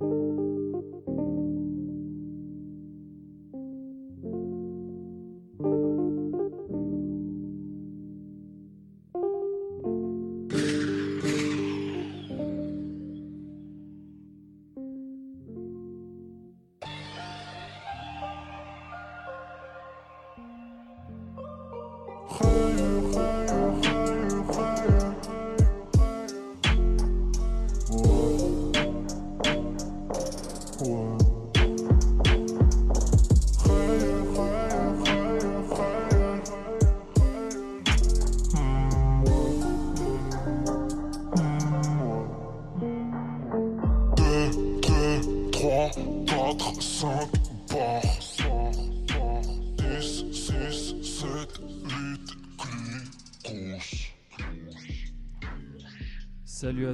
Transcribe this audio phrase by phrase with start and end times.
[0.00, 0.23] Salut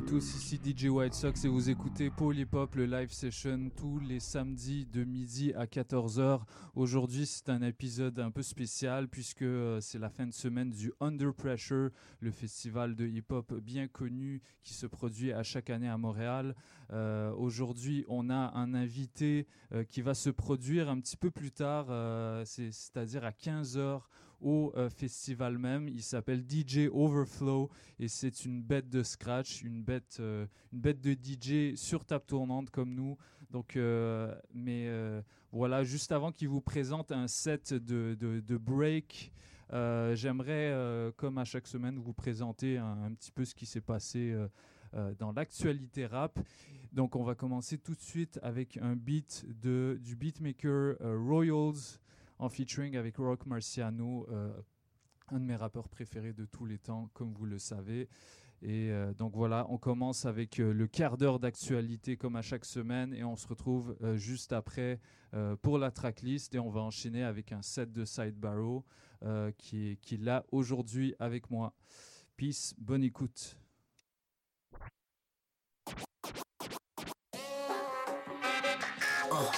[0.00, 4.18] à tous, ici DJ White Sox et vous écoutez Polypop, le live session tous les
[4.18, 6.40] samedis de midi à 14h.
[6.74, 10.90] Aujourd'hui, c'est un épisode un peu spécial puisque euh, c'est la fin de semaine du
[11.00, 15.98] Under Pressure, le festival de hip-hop bien connu qui se produit à chaque année à
[15.98, 16.54] Montréal.
[16.94, 21.52] Euh, aujourd'hui, on a un invité euh, qui va se produire un petit peu plus
[21.52, 21.88] tard,
[22.46, 24.00] c'est-à-dire à 15h
[24.40, 25.88] au euh, festival même.
[25.88, 31.00] Il s'appelle DJ Overflow et c'est une bête de scratch, une bête, euh, une bête
[31.00, 33.16] de DJ sur table tournante comme nous.
[33.50, 34.88] Donc, euh, mais
[35.52, 39.32] voilà, juste avant qu'il vous présente un set de, de, break.
[39.72, 44.36] J'aimerais, comme à chaque semaine, vous présenter un, petit peu ce qui s'est passé
[45.18, 46.38] dans l'actualité rap.
[46.92, 51.98] Donc on va commencer tout de suite avec un beat de, du beatmaker Royals
[52.40, 54.50] en featuring avec Rock Marciano, euh,
[55.28, 58.08] un de mes rappeurs préférés de tous les temps, comme vous le savez.
[58.62, 62.64] Et euh, donc voilà, on commence avec euh, le quart d'heure d'actualité comme à chaque
[62.64, 65.00] semaine et on se retrouve juste après
[65.62, 68.84] pour la tracklist et on va enchaîner avec un set de Side Barrow
[69.58, 71.74] qui est, qui là aujourd'hui avec moi.
[72.36, 73.56] Peace, bonne écoute.
[79.32, 79.50] Oh,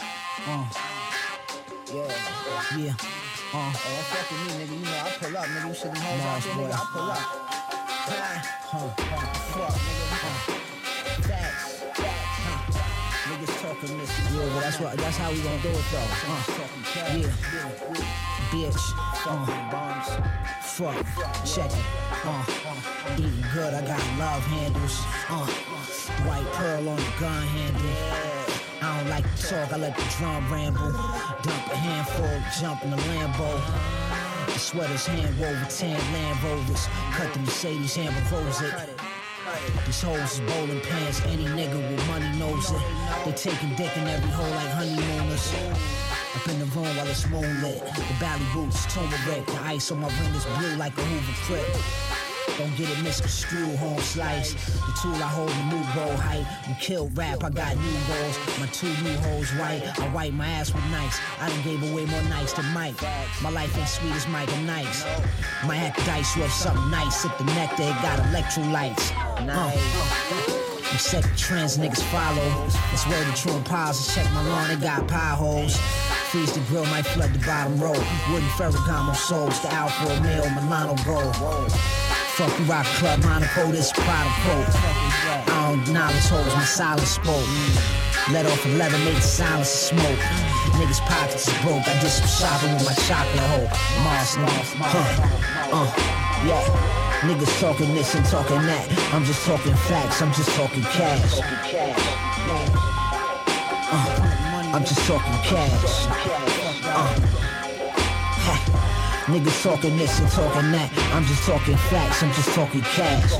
[0.48, 0.91] oh.
[1.92, 2.08] Yeah.
[2.78, 2.96] Yeah.
[3.52, 3.68] Uh.
[3.68, 4.72] Hey, that's fuck with me, nigga.
[4.72, 5.68] You know I pull up, nigga.
[5.68, 6.72] You them hoes out there, nigga.
[6.72, 7.20] I pull up.
[8.08, 8.40] Huh.
[8.72, 8.88] Huh.
[9.52, 10.08] Fuck, nigga.
[10.22, 10.56] Huh.
[11.28, 11.84] Facts.
[13.28, 14.08] Niggas talking this.
[14.32, 14.96] Yeah, but that's what.
[14.96, 16.08] That's how we gonna do it though.
[16.24, 16.40] Huh.
[17.12, 17.28] Yeah.
[18.48, 18.84] Bitch.
[19.28, 19.44] Uh.
[20.62, 20.96] Fuck.
[21.44, 21.84] Check it.
[22.24, 22.40] Uh.
[23.18, 23.74] Eating good.
[23.74, 24.96] I got love handles.
[25.28, 25.44] Uh.
[26.24, 28.31] White pearl on the gun handle.
[28.84, 30.90] I don't like to talk, I let the drum ramble.
[30.90, 33.48] Dump a handful, jump in the Lambo.
[34.46, 36.88] The sweater's hand woven, tan Land Rovers.
[37.12, 38.74] Cut the Mercedes, Amber Rose it.
[39.86, 42.82] These hoes is bowling pants, any nigga with money knows it.
[43.24, 45.54] They taking dick in every hole like honeymooners.
[46.34, 47.86] Up in the room while it's moonlit.
[47.86, 49.46] The bally boots, turmeric.
[49.46, 52.21] The ice on my ring is blue like a Hoover Crip.
[52.58, 54.54] Don't get it misconstrued, home slice.
[54.54, 56.46] The tool I hold, the new bow height.
[56.68, 58.38] You kill rap, I got new goals.
[58.60, 59.82] My two new hoes white.
[59.98, 61.18] I wipe my ass with nights.
[61.40, 63.00] I done gave away more nights than Mike.
[63.42, 64.86] My life ain't sweet as Mike and Ike.
[65.66, 67.22] My hack dice with something nice.
[67.22, 69.12] Hit the nectar, it got electrolytes.
[69.48, 70.72] Uh.
[70.92, 72.66] You set the trends, niggas follow.
[72.92, 74.14] It's where the true piles.
[74.14, 75.76] Check my lawn, it got pie holes.
[76.30, 77.92] Freeze the grill, might flood the bottom row.
[78.30, 81.72] Wooden Ferragamo soles, the Alfa Romeo Milano gold.
[82.36, 84.64] Fuck you rock club, Monaco, this Prada coat.
[85.52, 87.46] I don't acknowledge hoes, my silence spoke.
[88.32, 90.18] Let off a leather, make the silence of smoke.
[90.80, 93.68] Niggas pockets is broke, I did some shopping with my chocolate hoe.
[94.02, 94.32] Mars,
[94.80, 95.92] huh, uh,
[96.48, 96.64] yeah.
[97.20, 98.88] Niggas talking this and talking that.
[99.12, 101.38] I'm just talking facts, I'm just talking cash.
[103.92, 106.06] Uh, I'm just talking cash.
[106.86, 107.32] Uh.
[109.32, 110.92] Niggas talking this and talking that.
[111.16, 113.32] I'm just talking facts, I'm just talking cash.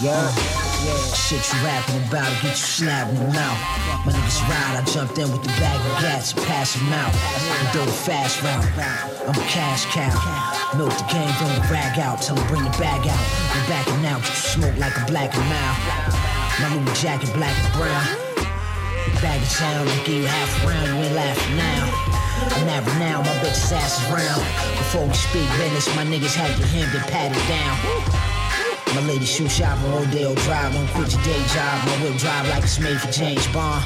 [0.00, 0.24] Yeah.
[1.12, 3.60] Shit you rapping about to get you snapping them out.
[4.08, 7.12] My niggas ride, I jumped in with the bag of gas and pass them out.
[7.12, 8.64] I do the fast route.
[9.28, 10.08] I'm a cash cow.
[10.72, 12.22] Milk the game, then the rag out.
[12.24, 13.26] Tell them bring the bag out.
[13.52, 15.76] I'm backing out, get you smoke like a Black and Mild.
[16.56, 18.08] My Louis jacket, black and brown.
[19.20, 22.21] Bag of sound, I give you half a round, you ain't laughing now.
[22.42, 24.42] And never now, my bitch's ass is round.
[24.78, 27.78] Before we speak business, my niggas had to hand and pat it down.
[28.94, 31.80] My lady shoe shopping, Rodeo Drive, don't quit your day job.
[31.86, 33.80] My whip drive like it's made for James Bond.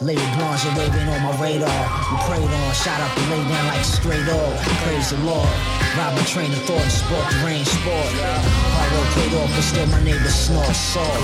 [0.00, 1.82] Lady Blanche, you're waving on my radar.
[2.10, 4.54] We prayed on, shot up and lay down like stray dog.
[4.86, 5.48] Praise the Lord.
[5.98, 8.12] Robin train of thought, sport the rain sport.
[8.78, 11.18] Hard work paid off, but still my neighbors snort salt.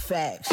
[0.00, 0.50] Facts.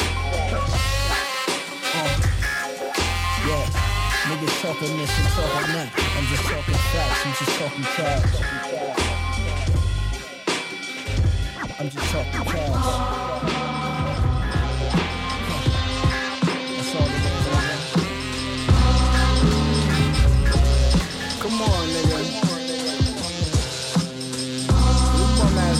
[4.44, 5.90] Niggas talking this and talking that.
[6.18, 8.24] I'm just talking facts, I'm just talking cash.
[11.80, 12.84] I'm just talking cash.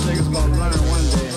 [0.04, 1.32] Niggas gonna learn one day.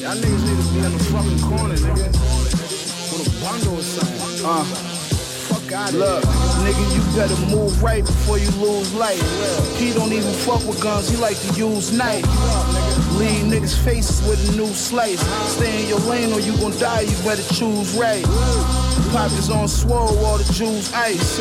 [0.00, 2.45] Y'all niggas need to be in the fucking corner, nigga.
[3.46, 4.44] Something.
[4.44, 4.64] Uh.
[5.46, 6.24] Fuck out Look,
[6.66, 9.22] nigga, you better move right before you lose life.
[9.78, 12.26] He don't even fuck with guns, he like to use knife.
[13.14, 15.20] Leave niggas' faces with a new slice.
[15.48, 18.24] Stay in your lane or you gon' die, you better choose right.
[19.12, 21.38] Pockets on swole, all the jewels ice.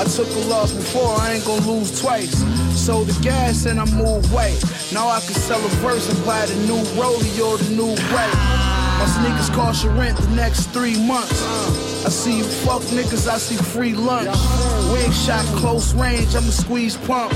[0.00, 2.34] I took a loss before, I ain't gon' lose twice.
[2.76, 4.60] Sold the gas and I moved white.
[4.92, 8.83] Now I can sell a verse and buy the new rollie or the new white.
[8.98, 11.42] My sneakers cost your rent the next three months.
[12.04, 14.28] I see you fuck niggas, I see free lunch.
[14.96, 17.32] Ain't shot close range, I'ma squeeze pump.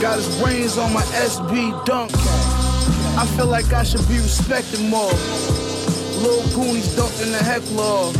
[0.00, 2.10] Got his brains on my SB dunk.
[3.16, 5.12] I feel like I should be respected more.
[6.20, 8.12] Lil Goonies dumped in the heck law.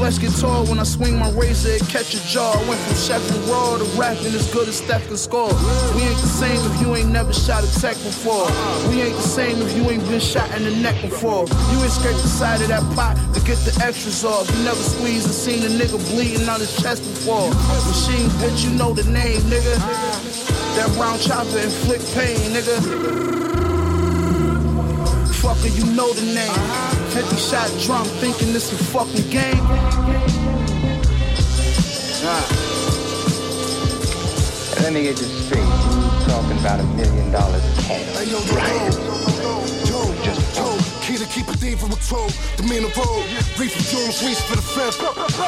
[0.00, 2.56] Flesh get tall when I swing my razor, it catch a jaw.
[2.56, 5.52] I went from chef and raw to rapping as good as Steph can score.
[5.94, 8.48] We ain't the same if you ain't never shot a tech before.
[8.88, 11.44] We ain't the same if you ain't been shot in the neck before.
[11.70, 14.48] You ain't scraped the side of that pot to get the extras off.
[14.56, 17.50] You never squeezed and seen a nigga bleeding on his chest before.
[17.84, 19.76] Machine bitch, you know the name, nigga.
[20.80, 22.80] That round chopper inflict pain, nigga.
[25.44, 26.99] Fucker, you know the name.
[27.10, 29.64] 50 shot drum, thinking this a fucking game.
[32.22, 32.70] Nah.
[34.90, 35.62] Me get this straight.
[36.26, 38.02] Talking about a million dollars cash.
[38.18, 38.58] Hey, yo, yo,
[39.38, 39.54] yo,
[39.86, 40.66] yo, Just yo,
[40.98, 42.26] key to keep it even with toe,
[42.58, 43.22] the mean of road,
[43.54, 44.98] reef from fumes, reach for the fifth.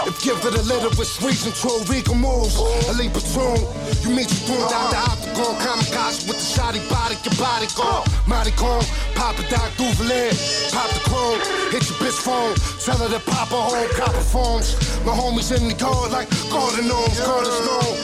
[0.07, 2.55] If give it a letter with reason, troll, legal moves,
[2.87, 3.67] a leap platoon.
[4.07, 8.07] You meet you doing down the octagon, kamikaze with the shoddy body, your body gone.
[8.31, 8.79] Mighty con,
[9.23, 10.35] pop a doc, Duvalier,
[10.75, 11.39] pop the clone,
[11.71, 14.75] hit your bitch phone, tell her to pop her home, copper phones.
[15.07, 17.95] My homies in the guard like garden gnomes, garden stone.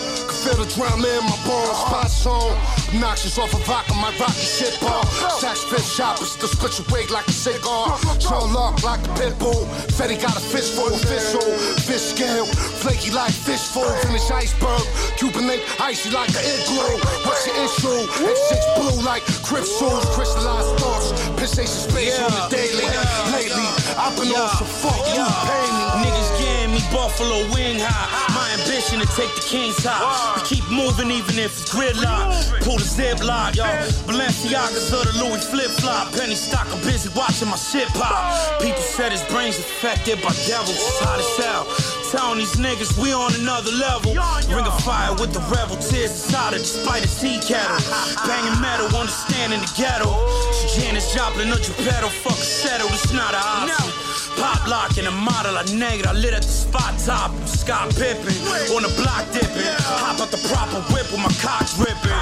[0.47, 2.55] Feel the drum in my bones, spot song.
[2.89, 5.05] Obnoxious off of vodka, my rocky shit bar.
[5.39, 7.99] Sax fish shoppers, to split your wig like a cigar.
[8.19, 9.69] Troll up like a pit bull.
[9.93, 11.57] Fetty got a fish full of fish hole.
[11.85, 12.47] Fish scale,
[12.81, 13.93] flaky like fish full.
[14.09, 14.81] Finish iceberg,
[15.19, 16.97] Cuban link, icy like an igloo.
[17.29, 18.09] What's your issue?
[18.25, 21.13] F6 blue like crystals, crystallized thoughts.
[21.37, 22.89] Pissation space on the daily.
[23.37, 23.69] Lately,
[24.01, 25.85] I've been on some fuck you, pay me.
[26.09, 28.33] Niggas getting me Buffalo wing high.
[28.33, 30.41] My ambition to take the king's high.
[30.41, 32.65] We keep moving even if it's gridlock.
[32.65, 33.65] Pull the zip lock, yo.
[34.07, 36.13] Balenciagas or the Louis flip flop.
[36.15, 38.61] Penny stock, I'm busy watching my shit pop.
[38.61, 40.79] People said his brains affected by devils.
[41.03, 41.67] Hot as hell.
[42.11, 44.15] Telling these niggas we on another level.
[44.49, 47.77] Ring of fire with the rebel tears inside her despite a tea kettle.
[48.25, 50.09] Banging metal, understanding the ghetto.
[50.57, 54.08] She Janis Joplin or Geppetto, fuck settle, it's not an option.
[54.39, 55.63] Pop locking a model, I
[56.07, 57.31] I lit at the spot top.
[57.31, 58.33] I'm Scott Pippen
[58.71, 59.67] on the block dipping.
[59.99, 62.15] Hop out the proper whip with my cock dripping.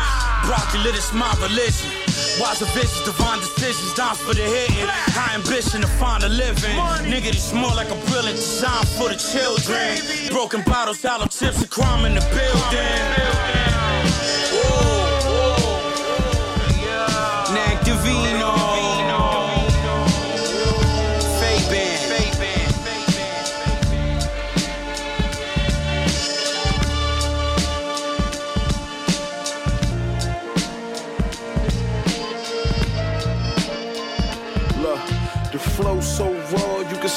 [0.48, 1.90] Broccoli lit, it's my religion.
[2.40, 4.88] Wise of visions, divine decisions, dance for the hitting.
[5.12, 6.76] High ambition to find a living.
[7.04, 10.00] Nigga, this more like a brilliant design for the children.
[10.32, 13.65] Broken bottles, hollow tips, and crime in the building.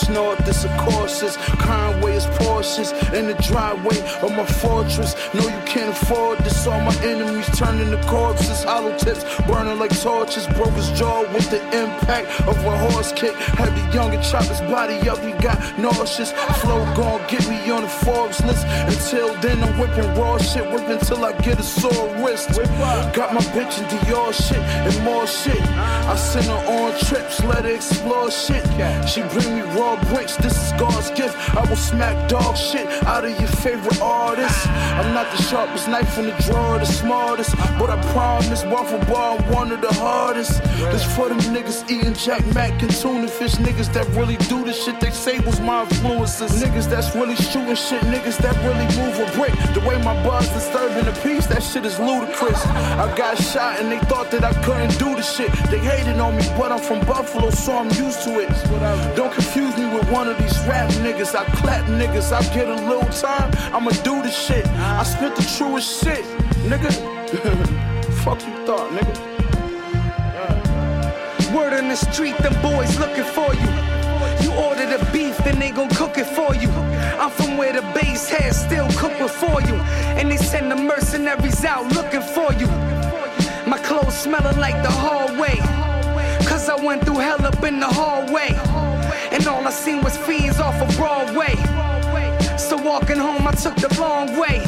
[0.10, 1.38] Snort this of courses.
[1.60, 2.09] Conway
[2.78, 5.16] in the driveway of my fortress.
[5.34, 6.68] No, you can't afford this.
[6.68, 8.64] All my enemies turning to corpses.
[8.64, 10.46] Hollow tips burning like torches.
[10.48, 13.34] Broke his jaw with the impact of a horse kick.
[13.58, 16.32] Had the young and chop his body up, he got nauseous.
[16.62, 18.66] Flow gon' get me on the Forbes list.
[18.68, 22.50] Until then, I'm whipping raw shit, whipping till I get a sore wrist.
[23.14, 25.62] Got my bitch in Dior shit and more shit.
[26.12, 28.66] I send her on trips, let her explore shit.
[29.10, 31.36] She bring me raw bricks, this is God's gift.
[31.56, 34.68] I will smack dog talk shit out of your favorite artist.
[34.68, 37.56] I'm not the sharpest knife in the drawer, the smartest.
[37.80, 40.62] But I promise, waffle bar, I'm one of the hardest.
[40.92, 43.56] This for them niggas eating Jack Mac and tuna fish.
[43.56, 46.52] Niggas that really do the shit they say was my influences.
[46.62, 48.02] Niggas that's really shooting shit.
[48.04, 49.54] Niggas that really move a brick.
[49.74, 52.66] The way my buzz disturbing the peace, that shit is ludicrous.
[52.66, 55.52] I got shot and they thought that I couldn't do the shit.
[55.72, 58.50] They hated on me, but I'm from Buffalo, so I'm used to it.
[59.16, 61.36] Don't confuse me with one of these rap niggas.
[61.36, 62.32] I clap niggas.
[62.32, 64.66] I get a little time, I'ma do the shit.
[64.68, 66.24] I spit the truest shit,
[66.70, 66.92] nigga.
[68.24, 69.30] Fuck you thought, nigga.
[71.54, 73.70] Word on the street, them boys looking for you.
[74.42, 76.70] You order the beef, then they gon' cook it for you.
[77.20, 79.76] I'm from where the base head still cook for you.
[80.18, 82.68] And they send the mercenaries out looking for you.
[83.68, 85.58] My clothes smelling like the hallway.
[86.48, 88.50] Cause I went through hell up in the hallway.
[89.32, 91.56] And all I seen was fiends off of Broadway.
[92.70, 94.62] So walking home, I took the long way.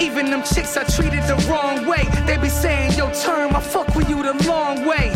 [0.00, 2.04] Even them chicks I treated the wrong way.
[2.28, 5.10] They be saying, yo, turn, I fuck with you the long way.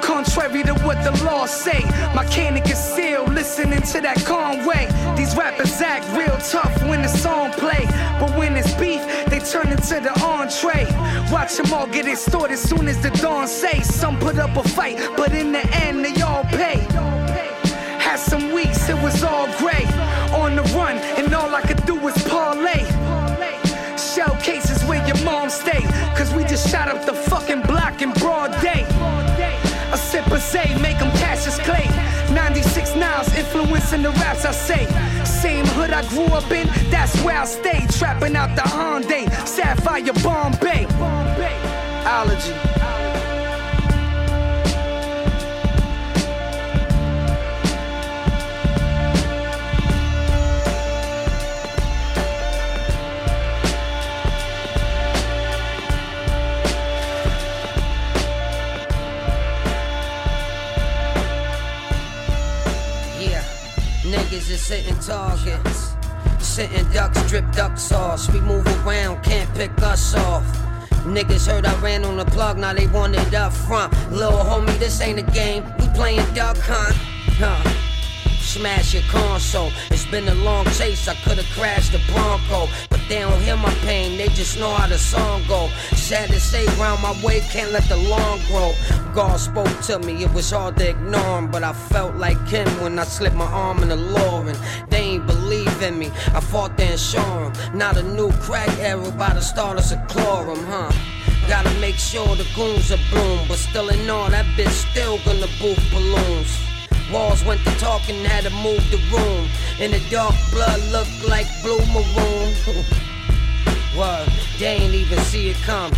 [0.00, 1.82] Contrary to what the law say,
[2.14, 4.86] my cannon is sealed, listening to that Conway.
[5.16, 7.86] These rappers act real tough when the song play,
[8.20, 10.86] but when it's beef, they turn into the entree.
[11.32, 13.80] Watch them all get extorted soon as the dawn say.
[13.80, 17.23] Some put up a fight, but in the end they all pay.
[18.16, 19.84] Some weeks, it was all gray.
[20.32, 22.84] On the run, and all I could do was parlay.
[23.98, 25.82] Shell cases where your mom stay.
[26.16, 28.86] Cause we just shot up the fucking block in broad day.
[29.92, 31.86] A sip of say, make them Cassius Clay.
[32.32, 34.86] 96 Niles, influencing the raps I say.
[35.24, 37.90] Same hood I grew up in, that's where I stayed.
[37.90, 40.86] Trapping out the Hyundai, Sapphire Bombay.
[42.06, 42.93] Allergy.
[64.34, 65.94] Niggas is sitting targets.
[66.38, 68.30] Sitting ducks, drip duck sauce.
[68.32, 70.44] We move around, can't pick us off.
[71.04, 73.92] Niggas heard I ran on the plug, now they want it up front.
[74.10, 75.64] Little homie, this ain't a game.
[75.78, 76.96] We playing duck hunt.
[77.38, 77.83] Huh.
[78.54, 79.72] Smash your console.
[79.90, 81.08] It's been a long chase.
[81.08, 84.16] I could've crashed the Bronco, but they don't hear my pain.
[84.16, 85.66] They just know how the song go.
[85.96, 88.72] Sad to say, round my way, can't let the lawn grow.
[89.12, 90.22] God spoke to me.
[90.22, 93.44] It was hard to ignore him, but I felt like him when I slipped my
[93.44, 94.56] arm in the and
[94.88, 96.12] they ain't believe in me.
[96.32, 97.76] I fought to insure him.
[97.76, 100.92] Not a new crack era by the starters of chlorum, huh?
[101.48, 105.48] Gotta make sure the goons are bloom, but still in all, that bitch still gonna
[105.58, 106.56] boof balloons.
[107.12, 109.48] Walls went to talking, had to move the room.
[109.78, 112.54] In the dark, blood looked like blue maroon.
[113.96, 115.92] Word, they ain't even see it come.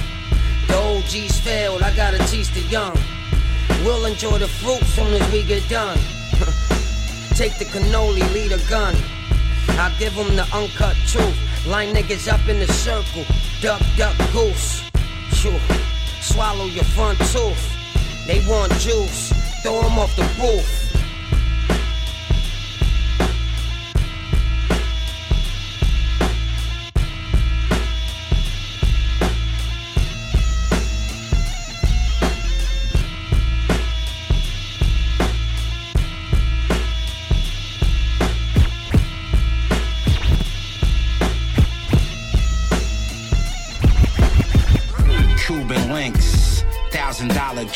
[0.66, 2.98] The OGs failed, I gotta teach the young.
[3.84, 5.98] We'll enjoy the fruit soon as we get done.
[7.34, 8.94] Take the cannoli, lead a gun.
[9.78, 11.36] I give them the uncut truth.
[11.66, 13.24] Line niggas up in the circle.
[13.60, 14.82] Duck, duck, goose.
[15.30, 15.58] Phew.
[16.20, 17.76] Swallow your front tooth.
[18.26, 19.32] They want juice.
[19.62, 20.85] Throw 'em off the roof.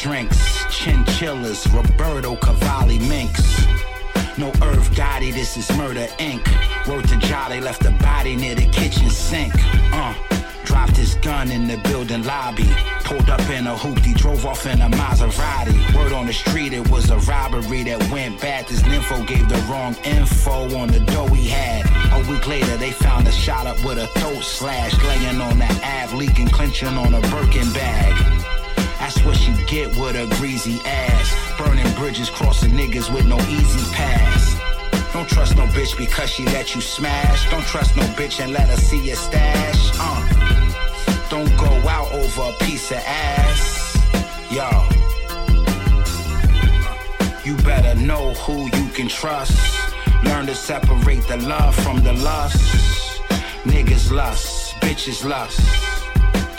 [0.00, 3.66] Drinks, chinchillas, Roberto Cavalli minks.
[4.38, 6.40] No Irv Gotti, this is Murder Inc.
[6.88, 9.52] Word to Jolly, left the body near the kitchen sink.
[9.92, 10.14] Uh,
[10.64, 12.66] dropped his gun in the building lobby.
[13.04, 15.94] Pulled up in a hoopty, drove off in a Maserati.
[15.94, 18.66] Word on the street, it was a robbery that went bad.
[18.68, 21.84] This nympho gave the wrong info on the dough he had.
[22.14, 25.80] A week later, they found a shot up with a throat slash, laying on the
[25.84, 28.39] Av, leaking, clinching on a Birkin bag.
[29.12, 31.58] That's what you get with a greasy ass.
[31.58, 34.56] Burning bridges, crossing niggas with no easy pass.
[35.12, 37.50] Don't trust no bitch because she let you smash.
[37.50, 39.90] Don't trust no bitch and let her see your stash.
[39.98, 41.28] Uh.
[41.28, 43.98] Don't go out over a piece of ass.
[44.48, 44.70] Yo.
[47.44, 49.58] You better know who you can trust.
[50.22, 52.60] Learn to separate the love from the lust.
[53.64, 55.99] Niggas lust, bitches lust.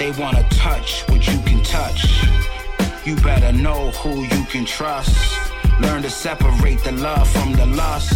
[0.01, 2.25] They wanna touch what you can touch.
[3.05, 5.15] You better know who you can trust.
[5.79, 8.12] Learn to separate the love from the lust.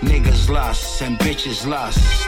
[0.00, 2.26] Niggas lust and bitches lust.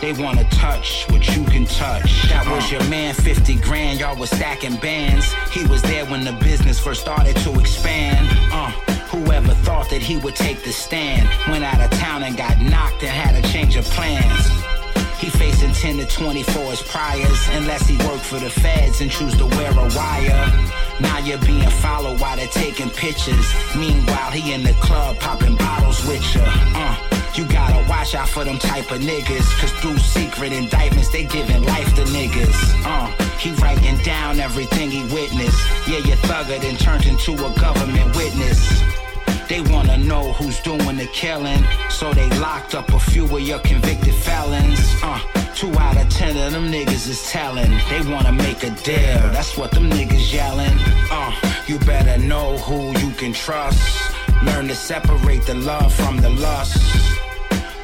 [0.00, 2.28] They wanna touch what you can touch.
[2.28, 5.32] That was your man, 50 grand, y'all was stacking bands.
[5.52, 8.26] He was there when the business first started to expand.
[8.52, 8.72] Uh,
[9.14, 11.28] whoever thought that he would take the stand?
[11.48, 14.75] Went out of town and got knocked and had a change of plans.
[15.18, 19.10] He facing 10 to 20 for his priors, unless he work for the feds and
[19.10, 20.68] choose to wear a wire.
[21.00, 23.46] Now you're being followed while they're taking pictures.
[23.74, 26.42] Meanwhile, he in the club popping bottles with you.
[26.44, 26.96] Uh,
[27.34, 31.62] you gotta watch out for them type of niggas, cause through secret indictments, they giving
[31.64, 32.84] life to niggas.
[32.84, 33.06] Uh,
[33.38, 35.60] he writing down everything he witnessed.
[35.88, 39.05] Yeah, you thugger then turned into a government witness.
[39.48, 43.60] They wanna know who's doing the killing, so they locked up a few of your
[43.60, 44.80] convicted felons.
[45.02, 45.20] Uh,
[45.54, 47.70] two out of ten of them niggas is telling.
[47.88, 50.76] They wanna make a deal, that's what them niggas yelling.
[51.12, 51.32] Uh,
[51.68, 54.12] you better know who you can trust.
[54.42, 56.78] Learn to separate the love from the lust.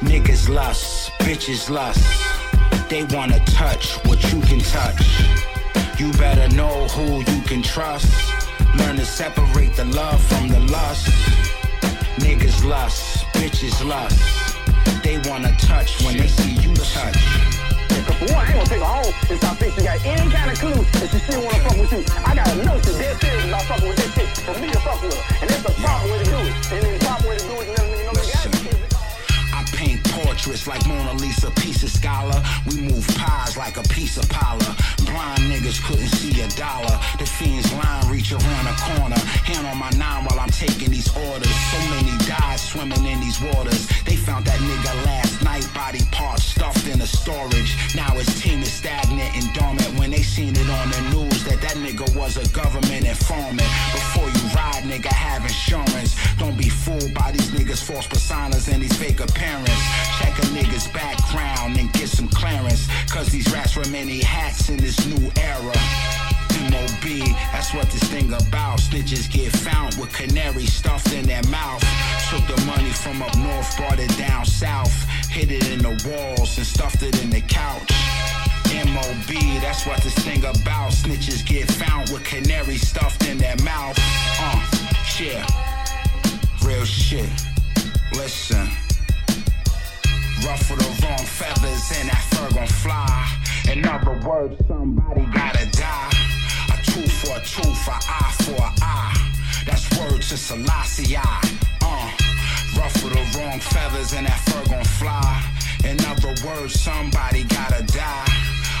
[0.01, 2.05] Niggas lust, bitches lust.
[2.89, 5.01] They wanna touch what you can touch.
[5.97, 8.11] You better know who you can trust.
[8.77, 11.07] Learn to separate the love from the lust.
[12.19, 14.57] Niggas lust, bitches lust.
[15.03, 17.17] They wanna touch when they see you touch.
[18.23, 20.59] One, I ain't gonna take her home until I think she got any kind of
[20.59, 22.03] clue that she still wanna fuck with you.
[22.25, 25.01] I gotta know she's dead serious about fucking with this shit for me to fuck
[25.01, 25.37] with her.
[25.41, 26.71] And that's the proper way to do it.
[26.71, 27.82] And then the proper way to do it
[30.33, 32.41] like Mona Lisa, piece of scholar.
[32.65, 34.73] We move pies like a piece of parlor.
[35.05, 36.97] Blind niggas couldn't see a dollar.
[37.19, 39.19] The fiend's line reach around a corner.
[39.45, 41.53] Hand on my nine while I'm taking these orders.
[41.71, 43.87] So many died swimming in these waters.
[44.05, 47.95] They found that nigga last night, body parts stuffed in a storage.
[47.95, 49.99] Now his team is stagnant and dormant.
[49.99, 53.69] When they seen it on the news that that nigga was a government informant.
[53.93, 56.17] Before you ride, nigga, have insurance.
[56.39, 59.69] Don't be fooled by these niggas' false personas and these fake appearance.
[60.23, 62.87] Check a nigga's background and get some clearance.
[63.11, 65.75] Cause these rats wear many hats in this new era.
[66.71, 67.05] MOB,
[67.51, 68.79] that's what this thing about.
[68.79, 71.83] Snitches get found with canary stuffed in their mouth.
[72.29, 74.93] Took the money from up north, brought it down south.
[75.29, 77.91] Hid it in the walls and stuffed it in the couch.
[78.71, 80.93] MOB, that's what this thing about.
[80.93, 83.97] Snitches get found with canary stuffed in their mouth.
[84.39, 84.61] Uh,
[85.03, 85.43] shit.
[86.63, 87.29] Real shit.
[88.13, 88.69] Listen.
[90.41, 93.29] Ruffle the wrong feathers and that fur gon' fly.
[93.71, 96.11] In other words, somebody gotta die.
[96.73, 99.33] A tooth for a tooth, a eye for a eye.
[99.65, 101.15] That's word to Selassie.
[101.15, 102.11] Uh,
[102.77, 105.43] ruffle the wrong feathers and that fur gon' fly.
[105.85, 108.25] In other words, somebody gotta die.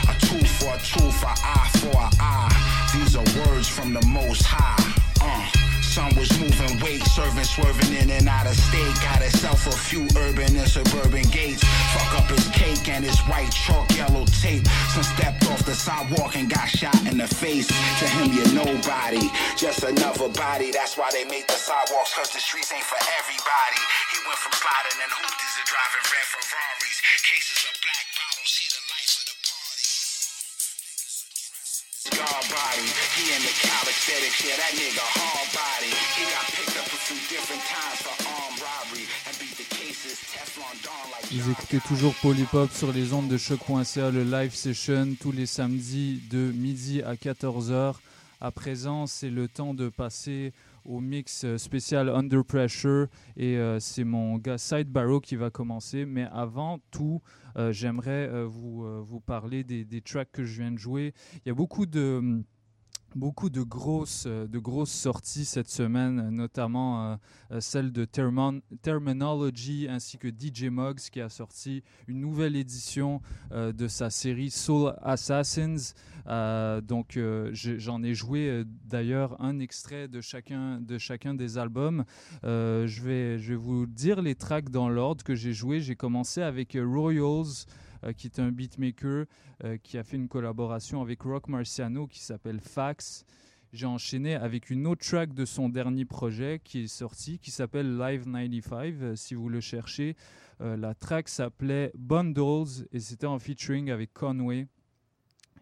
[0.09, 2.89] A tooth for a tooth, a eye for a eye.
[2.93, 5.01] These are words from the most high.
[5.21, 5.62] Uh,
[5.93, 8.95] son was moving weight, serving, swerving in and out of state.
[9.05, 11.61] Got himself a few urban and suburban gates.
[11.93, 14.65] Fuck up his cake and his white chalk yellow tape.
[14.89, 17.67] Son stepped off the sidewalk and got shot in the face.
[17.69, 20.71] To him, you're nobody, just another body.
[20.71, 23.81] That's why they make the sidewalks, cause the streets ain't for everybody.
[24.09, 26.97] He went from sliding and hoopties to driving red Ferraris.
[27.21, 28.12] Cases of black
[41.31, 46.21] Vous écoutez toujours Polypop sur les ondes de choc.ca, le live session tous les samedis
[46.29, 47.95] de midi à 14h.
[48.41, 50.51] À présent, c'est le temps de passer
[50.85, 55.49] au mix euh, spécial Under Pressure et euh, c'est mon gars Side Barrow qui va
[55.49, 56.05] commencer.
[56.05, 57.21] Mais avant tout,
[57.57, 61.13] euh, j'aimerais vous, vous parler des, des tracks que je viens de jouer.
[61.45, 62.43] Il y a beaucoup de
[63.15, 67.15] beaucoup de grosses, euh, de grosses sorties cette semaine, notamment euh,
[67.51, 73.21] euh, celle de Terminology ainsi que DJ Muggs qui a sorti une nouvelle édition
[73.51, 75.93] euh, de sa série Soul Assassins.
[76.27, 81.57] Euh, donc euh, j'en ai joué euh, d'ailleurs un extrait de chacun, de chacun des
[81.57, 82.05] albums.
[82.43, 85.81] Euh, je, vais, je vais vous dire les tracks dans l'ordre que j'ai joué.
[85.81, 89.25] J'ai commencé avec euh, Royals euh, qui est un beatmaker
[89.63, 93.23] euh, qui a fait une collaboration avec Rock Marciano qui s'appelle Fax.
[93.71, 97.97] J'ai enchaîné avec une autre track de son dernier projet qui est sorti, qui s'appelle
[97.97, 100.15] Live 95, euh, si vous le cherchez.
[100.61, 104.67] Euh, la track s'appelait Bundles et c'était en featuring avec Conway.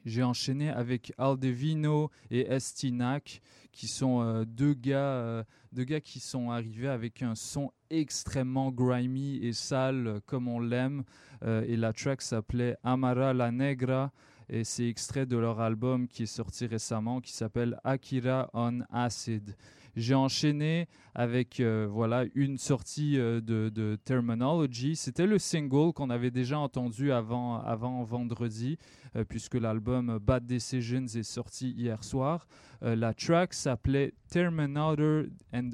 [0.04, 6.20] J'ai enchaîné avec Aldevino et Estinac, qui sont euh, deux, gars, euh, deux gars qui
[6.20, 11.04] sont arrivés avec un son extrêmement grimy et sale, euh, comme on l'aime.
[11.44, 14.12] Et la track s'appelait Amara la Negra.
[14.48, 19.56] et c'est extrait de leur album qui est sorti récemment qui s'appelle Akira on Acid.
[19.96, 24.96] J'ai enchaîné avec euh, voilà une sortie euh, de, Terminology.
[24.96, 28.78] C'était le single qu'on avait déjà entendu avant, avant vendredi,
[29.16, 32.48] euh, puisque l'album Bad Decisions est sorti hier soir.
[32.82, 35.24] la track s'appelait Terminator,
[35.54, 35.70] and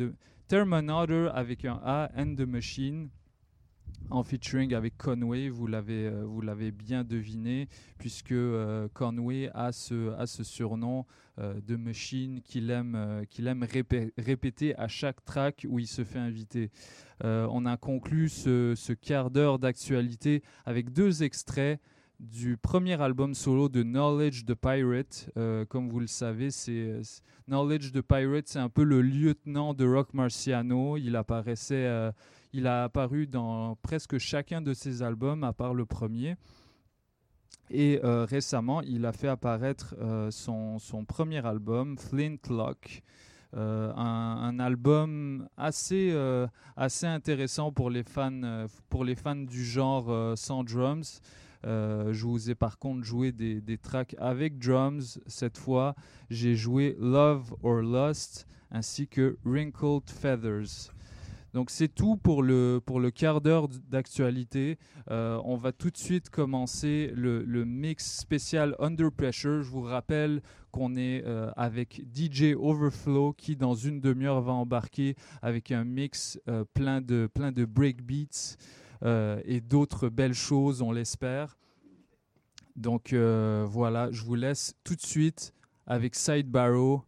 [0.48, 3.10] Terminator avec un A and the Machine
[4.10, 7.67] en featuring avec Conway, vous l'avez euh, vous l'avez bien deviné,
[7.98, 11.06] puisque euh, Conway a ce, a ce surnom
[11.39, 13.65] euh, de machine qu'il aime, qu'il aime
[14.17, 16.72] répéter à chaque track où il se fait inviter.
[17.24, 21.80] on a conclu ce, quart d'heure d'actualité avec deux extraits
[22.20, 25.30] du premier album solo de Knowledge the Pirate.
[25.70, 27.02] comme vous le savez, c'est
[27.48, 30.98] Knowledge the Pirate, c'est un peu le lieutenant de Rock Marciano.
[30.98, 32.12] Il apparaissait
[32.54, 36.36] il a apparu dans presque chacun de ses albums, à part le premier.
[37.70, 43.04] Et euh, récemment, il a fait apparaître euh, son, son, premier album, Flintlock.
[43.56, 46.14] Euh, un, album assez,
[46.76, 51.22] assez intéressant pour les, fans, pour les fans du genre sans drums.
[51.64, 55.20] je vous ai par contre joué des, des tracks avec drums.
[55.28, 55.96] Cette fois,
[56.30, 60.92] j'ai joué Love or Lust ainsi que Wrinkled Feathers.
[61.58, 64.78] Donc c'est tout pour le, pour le quart d'heure d'actualité.
[65.10, 69.63] Euh, on va tout de suite commencer le, mix spécial Under Pressure.
[69.63, 75.15] Je vous rappelle qu'on est euh, avec DJ Overflow qui dans une demi-heure va embarquer
[75.41, 78.56] avec un mix euh, plein de, plein de breakbeats
[79.04, 81.58] et d'autres belles choses, on l'espère.
[82.76, 85.56] Donc voilà, je vous laisse tout de suite
[85.88, 87.04] avec Side Barrow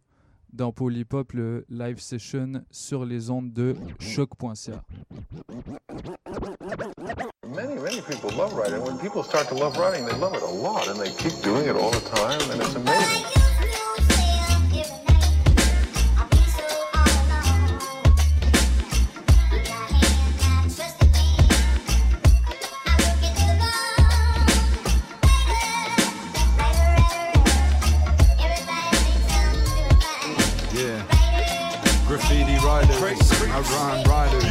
[0.52, 4.82] dans Polypop, le live session sur les ondes de choc.ca.
[7.46, 8.80] Many, many people love writing.
[8.82, 11.66] When people start to love writing, they love it a lot and they keep doing
[11.66, 13.79] it all the time and it's amazing.
[33.62, 34.49] Rhyme riders.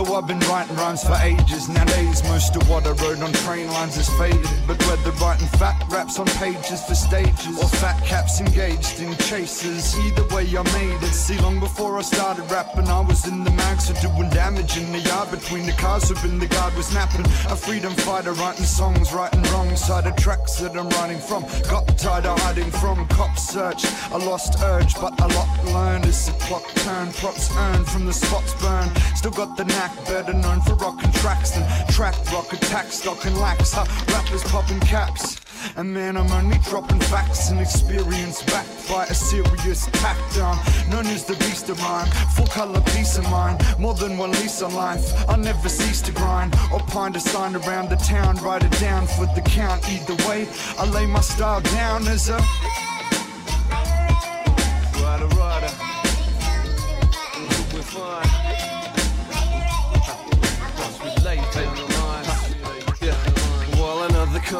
[0.00, 3.66] Though I've been writing rhymes for ages, nowadays most of what I wrote on train
[3.66, 4.48] lines is faded.
[4.66, 9.94] But whether writing fat raps on pages for stages or fat caps engaged in chases,
[9.98, 11.12] either way I made it.
[11.12, 14.90] See, long before I started rapping, I was in the mags so doing damage in
[14.90, 16.08] the yard between the cars.
[16.08, 17.26] Hoping the guard was napping.
[17.52, 21.42] A freedom fighter writing songs, writing wrong side of tracks that I'm writing from.
[21.68, 23.84] Got tired of hiding from cop search.
[24.10, 27.12] I lost urge, but a lot learned as the clock turned.
[27.16, 28.96] Props earned from the spots burned.
[29.14, 29.66] Still got the
[30.06, 33.72] better known for rocking tracks than track rock attacks, stock and lax.
[33.72, 33.84] Huh?
[34.12, 35.40] Rappers popping caps.
[35.76, 40.58] And man, I'm only dropping facts and experience backed by a serious tack down.
[40.90, 43.60] Known as the beast of mine, full color peace of mind.
[43.78, 45.28] More than one lease on life.
[45.28, 48.36] I never cease to grind or find a sign around the town.
[48.36, 49.88] Write it down for the count.
[49.90, 50.48] Either way,
[50.78, 52.40] I lay my style down as a.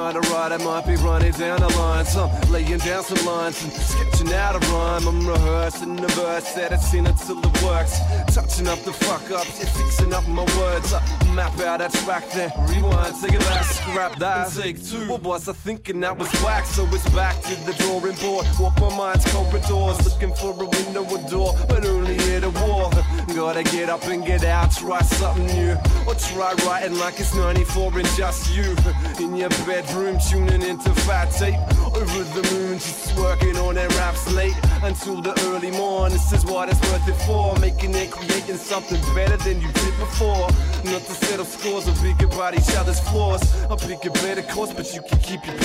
[0.01, 2.05] kind of I might be running down the line.
[2.07, 5.07] Some laying down some lines and sketching out a rhyme.
[5.07, 8.01] I'm rehearsing the verse, editing it till it works.
[8.35, 10.93] Touching up the fuck ups, yeah, fixing up my words.
[10.93, 11.01] I
[11.35, 15.07] map out that track, then rewind, take it back, scrap that, take two.
[15.09, 16.65] What was I thinking that was whack?
[16.65, 18.47] So it's back to the drawing board.
[18.59, 22.17] Walk my mind's corridors, looking for a window or door, but only
[22.63, 22.91] wall.
[23.35, 27.99] Gotta get up and get out, try something new, or try writing like it's 94
[27.99, 28.77] and just you.
[29.19, 31.59] In your bedroom tuning into fat tape.
[31.85, 34.55] Over the moon just working on their raps late.
[34.83, 37.59] Until the early morning this is what it's worth it for.
[37.59, 40.49] Making it creating something better than you did before.
[40.85, 43.43] Not to settle scores or big about each other's flaws.
[43.65, 45.57] I'll pick better course but you can keep your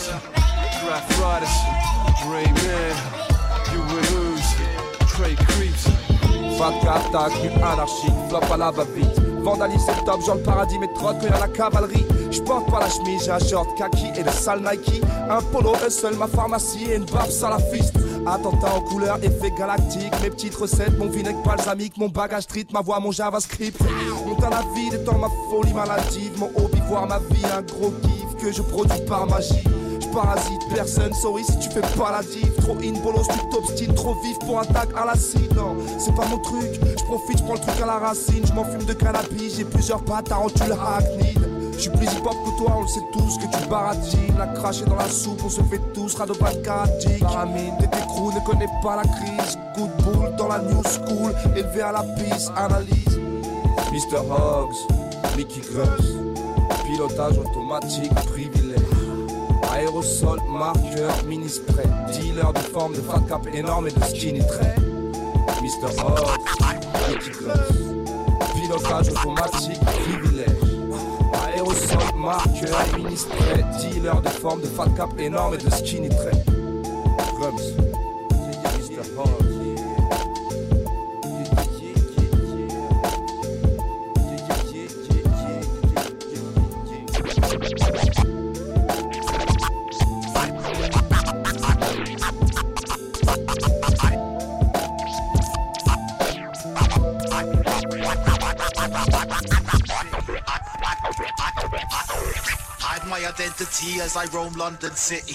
[0.00, 1.60] pedestals
[6.90, 9.20] attaque, une anarchique, flop à la va-vite.
[9.42, 12.04] Vandalisme top, genre le paradis, mais trotte y'a la cavalerie.
[12.30, 15.02] J'porte pas la chemise, j'ai un short kaki et le sale Nike.
[15.30, 17.96] Un polo, un seul, ma pharmacie et une barbe salafiste.
[18.26, 20.12] Attentat en couleur, effet galactique.
[20.22, 23.80] Mes petites recettes, mon vinaigre balsamique, mon bagage street, ma voix, mon JavaScript.
[24.26, 26.38] Monte à la vie, étant ma folie maladive.
[26.38, 29.64] Mon hobby, voir ma vie, un gros kiff que je produis par magie.
[30.12, 32.56] Parasite personne, sorry si tu fais pas la diff.
[32.58, 35.54] Trop in, bolos, tu t'obstines, trop vif pour tag à l'acide.
[35.54, 38.44] Non, c'est pas mon truc, je profite, je prends le truc à la racine.
[38.44, 41.34] Je m'en de cannabis, j'ai plusieurs pattes à tu le hackney.
[41.74, 44.36] Je suis plus hip hop que toi, on le sait tous que tu baratines.
[44.36, 47.20] La cracher dans la soupe, on se fait tous radobat karatique.
[47.20, 49.58] Paramine, tes crew ne connaît pas la crise.
[49.74, 53.18] Coup de boule dans la new school, élevé à la piste, analyse.
[53.92, 54.18] Mr.
[54.18, 54.76] Hobbs,
[55.36, 56.04] Mickey Grubbs,
[56.84, 58.69] pilotage automatique, privilège.
[59.72, 61.46] Aérosol, marqueur, mini
[62.12, 64.74] dealer de forme de fat cap énorme et de skinny trait.
[65.62, 65.88] Mr.
[65.98, 66.30] Hobbs,
[67.08, 67.94] Mickey Grubbs,
[68.54, 70.50] pilotage automatique, privilège.
[71.46, 73.16] Aérosol, marqueur, mini
[73.80, 76.44] dealer de forme de fat cap énorme et de skinny trait.
[77.38, 77.74] Grubs,
[78.78, 79.02] Mr.
[79.16, 79.59] Hobbs.
[103.30, 105.34] Identity as I roam London City.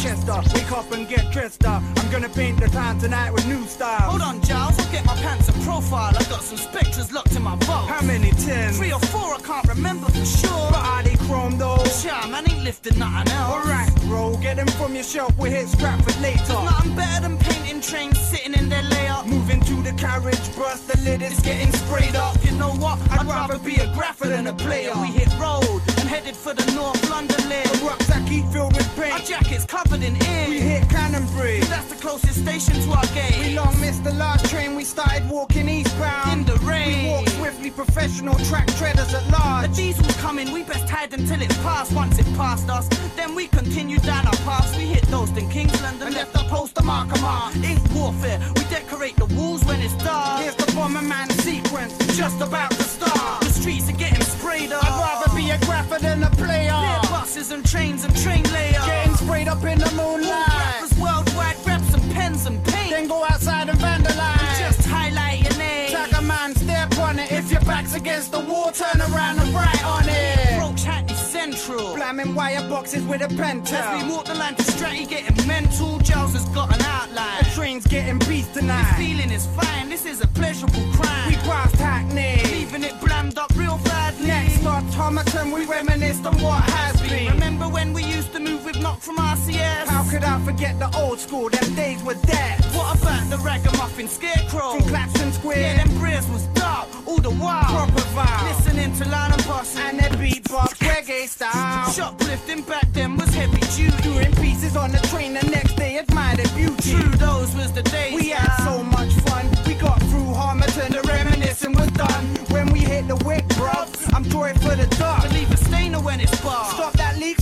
[0.00, 1.82] Chester, wake up and get dressed up.
[1.96, 4.10] I'm gonna paint the town tonight with new style.
[4.10, 6.16] Hold on, Giles, I'll get my pants and profile.
[6.16, 7.86] I got some spectres locked in my vault.
[7.86, 8.72] How many ten?
[8.72, 10.70] Three or four, I can't remember for sure.
[10.70, 11.84] But are they chrome though?
[11.84, 13.66] Sure, man, ain't lifting nothing else.
[13.66, 15.36] Alright, bro, get them from your shelf.
[15.36, 16.44] We hit Stratford later.
[16.46, 19.26] There's nothing better than painting trains sitting in their layout.
[19.26, 22.42] Moving to the carriage, burst the lid, it's getting sprayed up.
[22.42, 22.98] You know what?
[23.10, 24.92] I'd rather be a grapher than a player.
[24.98, 27.68] We hit road and headed for the North London layer.
[27.74, 28.20] A rucksack
[28.52, 29.12] filled with paint.
[29.12, 30.14] Our jackets covered in.
[30.48, 31.60] We hit Canonbury.
[31.68, 33.38] That's the closest station to our gate.
[33.38, 34.76] We long missed the last train.
[34.76, 36.32] We started walking eastbound.
[36.32, 37.04] In the rain.
[37.04, 39.70] We walked swiftly, professional track treaders at large.
[39.70, 40.52] A diesel's coming.
[40.52, 41.92] We best hide until it's past.
[41.92, 44.76] Once it passed us, then we continued down our paths.
[44.76, 47.54] We hit Dalston, Kingsland, and left our poster marker mark.
[47.56, 48.40] Ink warfare.
[48.56, 50.42] We decorate the walls when it's dark.
[50.42, 53.42] Here's the bomber man sequence, just about to start.
[53.42, 54.84] The streets are getting sprayed up.
[54.84, 56.72] I'd rather be a grapher than a player.
[56.72, 59.09] Near buses and trains and train layers.
[59.30, 60.48] Sprayed up in the moonlight.
[60.48, 62.90] Rappers worldwide, grab some pens and paint.
[62.90, 64.58] Then go outside and vandalize.
[64.58, 65.92] Just highlight your name.
[65.92, 67.30] Tag a man, step on it.
[67.30, 70.58] If your back's against the wall, turn around and write on it.
[70.58, 71.94] Roach Hackney Central.
[71.94, 76.00] Blamming wire boxes with a pen As we walk the line to Stratty, getting mental.
[76.00, 77.44] Giles has got an outline.
[77.44, 78.96] The train's getting beast tonight.
[78.96, 79.88] This feeling is fine.
[79.88, 81.28] This is a pleasurable crime.
[81.28, 82.42] We passed Hackney.
[82.50, 84.26] Leaving it blammed up real badly.
[84.26, 87.30] Next automaton, we reminisced on what has been.
[87.32, 88.59] Remember when we used to move
[88.90, 89.86] knock from RCS?
[89.86, 91.48] How could I forget the old school?
[91.48, 92.56] Them days were dead.
[92.76, 94.72] What about the ragamuffin scarecrow?
[94.74, 95.58] From Clapton Square.
[95.58, 97.70] Yeah, them breers was dark all the while.
[97.76, 98.42] Proper vibe.
[98.48, 101.90] Listening to Lionel Boss and their beatbox reggae style.
[101.92, 104.02] Shoplifting back then was heavy duty.
[104.02, 106.90] Doing pieces on the train the next day, admired the beauty.
[106.92, 108.14] True, those was the days.
[108.14, 109.44] We had so much fun.
[109.66, 112.24] We got through Homerton, the reminiscing was done.
[112.54, 115.22] When we hit the wick, bruv, I'm drawing for the dark.
[115.22, 116.64] to leave a stainer when it's bar.
[116.74, 116.99] Stop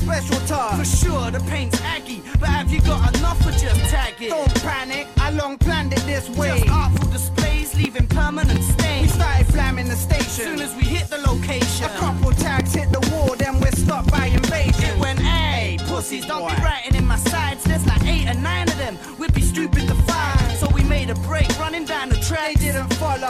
[0.08, 0.38] special.
[0.78, 2.22] For sure, the paint's aggy.
[2.40, 4.30] But have you got enough or just tag it?
[4.30, 6.60] Don't panic, I long planned it this way.
[6.60, 9.02] Just artful displays, leaving permanent stains.
[9.02, 10.28] We started flamming the station.
[10.28, 11.86] Soon as we hit the location.
[11.86, 14.84] A couple tags hit the wall, then we're stopped by invasion.
[14.84, 16.54] It went, hey, pussies, don't boy.
[16.54, 17.64] be writing in my sides.
[17.64, 18.98] There's like eight or nine of them.
[19.18, 20.56] We'd be stupid to find.
[20.58, 22.17] So we made a break, running down the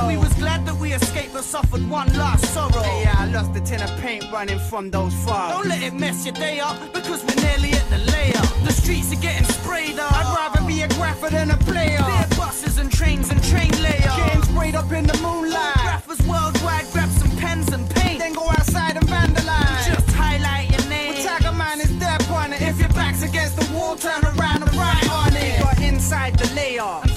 [0.07, 2.83] We was glad that we escaped but suffered one last sorrow.
[3.03, 5.53] Yeah, I lost a tin of paint running from those fires.
[5.53, 8.41] Don't let it mess your day up because we're nearly at the layer.
[8.65, 10.13] The streets are getting sprayed up.
[10.13, 11.99] I'd rather be a grapher than a player.
[11.99, 14.17] Beer buses and trains and train layers.
[14.17, 15.77] Getting sprayed up in the moonlight.
[15.77, 18.21] Rappers worldwide grab some pens and paint.
[18.21, 19.87] Then go outside and vandalize.
[19.87, 21.15] Just highlight your name.
[21.15, 22.63] Well, tag a man is dead on it.
[22.63, 25.61] If your back's against the wall, turn around and write on it.
[25.61, 27.08] Got inside the layer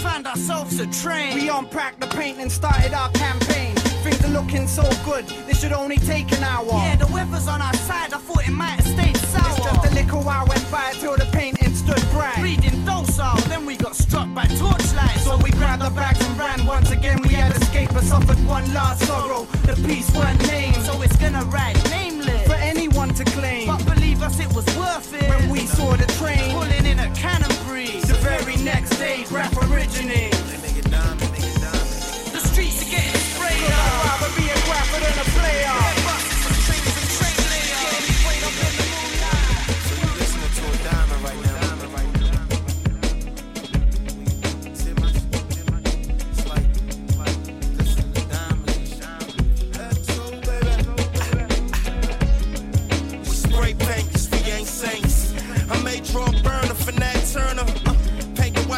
[0.41, 1.35] ourselves a train.
[1.35, 3.75] We unpacked the paint and started our campaign.
[4.03, 6.65] Things are looking so good, this should only take an hour.
[6.65, 8.11] Yeah, the weather's on our side.
[8.13, 9.43] I thought it might have stayed sour.
[9.49, 12.41] It's just a little while went by till the painting stood bright.
[12.41, 15.19] Reading docile, then we got struck by torchlight.
[15.19, 16.65] So we grabbed our bags and ran.
[16.65, 19.43] Once again, we had escaped, but suffered one last sorrow.
[19.69, 23.67] The peace weren't named, so it's gonna ride nameless for anyone to claim.
[23.67, 27.09] But believe us, it was worth it when we saw the train pulling in a
[27.13, 28.01] Canonbury.
[28.07, 30.30] The very next day, rap originates.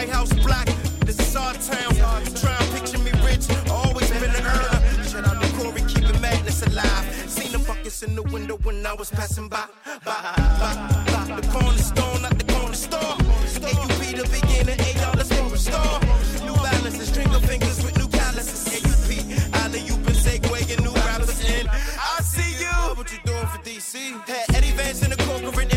[0.03, 0.65] White House block.
[1.05, 1.93] This is our town.
[2.35, 3.47] Try and picture me rich.
[3.71, 5.03] Always been an earner.
[5.07, 7.05] Shout out to Corey, keeping madness alive.
[7.29, 9.65] Seen the buckets in the window when I was passing by.
[10.03, 10.19] By,
[10.59, 10.75] by,
[11.07, 11.39] by.
[11.39, 13.15] The corner store, not the corner store.
[13.63, 15.99] And you be the beginner, and y'all the store restore.
[16.47, 18.61] New balances, and fingers with new calluses.
[18.75, 21.65] AUP, Ali, you been segueing new rappers in.
[21.69, 22.75] I see you.
[22.97, 23.95] What you doing for DC?
[24.27, 25.72] Had Eddie Vance in the corporate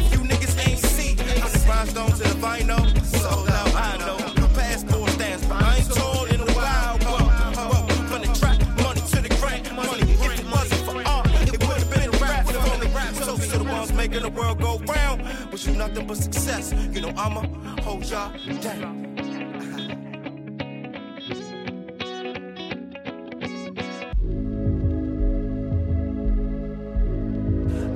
[1.77, 4.17] rhinestone to the vinyl, sold out, I know.
[4.41, 6.99] New passport stands, but I ain't told in a while.
[6.99, 10.03] Whoa, whoa, from the track, money to the grant, money.
[10.13, 13.15] If it wasn't for art, it would have been a rap.
[13.15, 16.73] So to the ones making the world go round, wish you nothing but success.
[16.93, 17.43] You know I'ma
[17.83, 19.03] hold y'all down.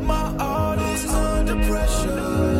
[0.06, 2.59] My art is under pressure.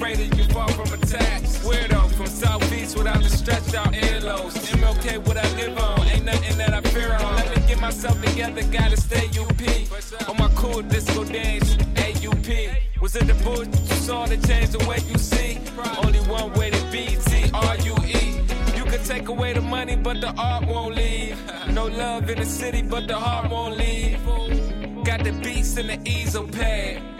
[0.00, 1.62] Respirator, you far from attached.
[1.62, 4.54] Weirdo from southeast without the stretched out earlobes.
[4.72, 7.36] MLK, what I live on, ain't nothing that I fear on.
[7.36, 10.28] Let me get myself together, gotta stay UP.
[10.28, 13.00] On my cool disco dance, AUP.
[13.00, 15.58] Was it the bush you saw that changed the way you see?
[16.04, 18.40] Only one way to be, T R U E.
[18.76, 21.36] You can take away the money, but the art won't leave.
[21.70, 24.18] No love in the city, but the heart won't leave.
[25.04, 27.19] Got the beats in the easel pad.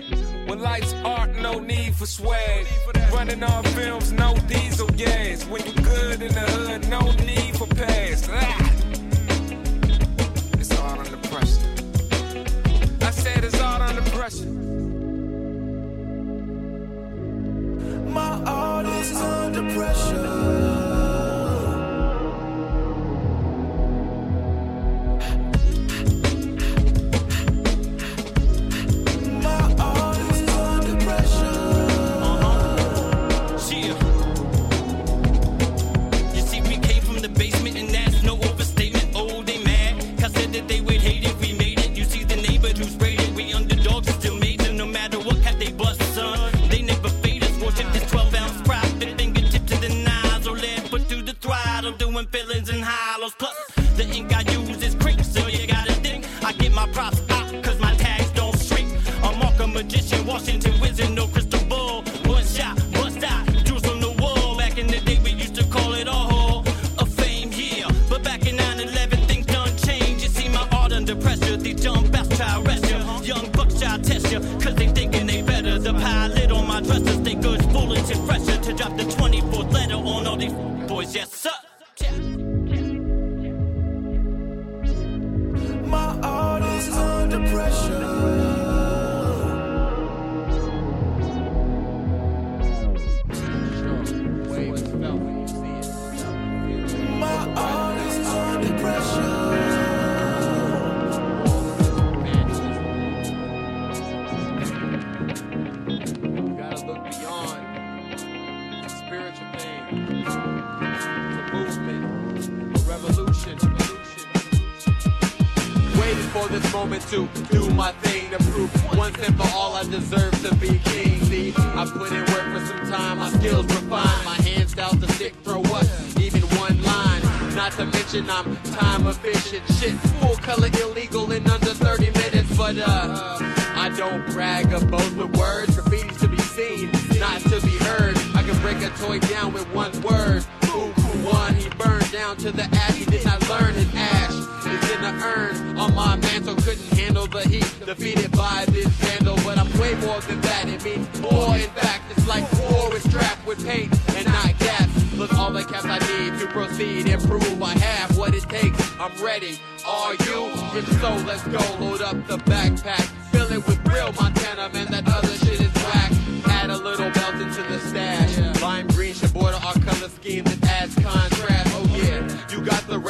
[0.51, 2.67] When life's art, no need for swag.
[3.13, 5.47] Running on films, no diesel gas.
[5.47, 8.29] When you good in the hood, no need for pass.
[8.29, 8.73] Ah.
[10.59, 11.61] It's art under pressure.
[13.01, 14.60] I said it's art under pressure.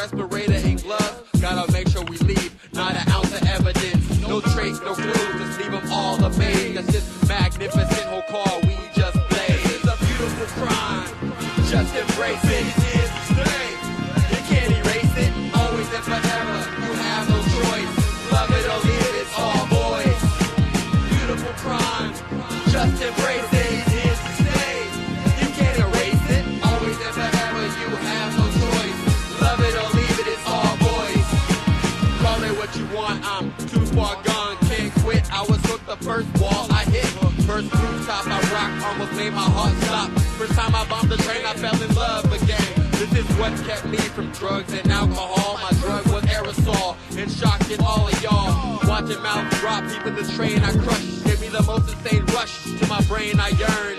[0.08, 0.29] Got
[39.20, 40.10] made my heart stop.
[40.40, 42.72] First time I bombed the train, I fell in love again.
[43.00, 45.60] This is what kept me from drugs and alcohol.
[45.60, 48.80] My drug was aerosol and shocking all of y'all.
[48.88, 51.24] Watching mouth drop, keeping the train I crushed.
[51.24, 53.98] Give me the most insane rush to my brain I yearn.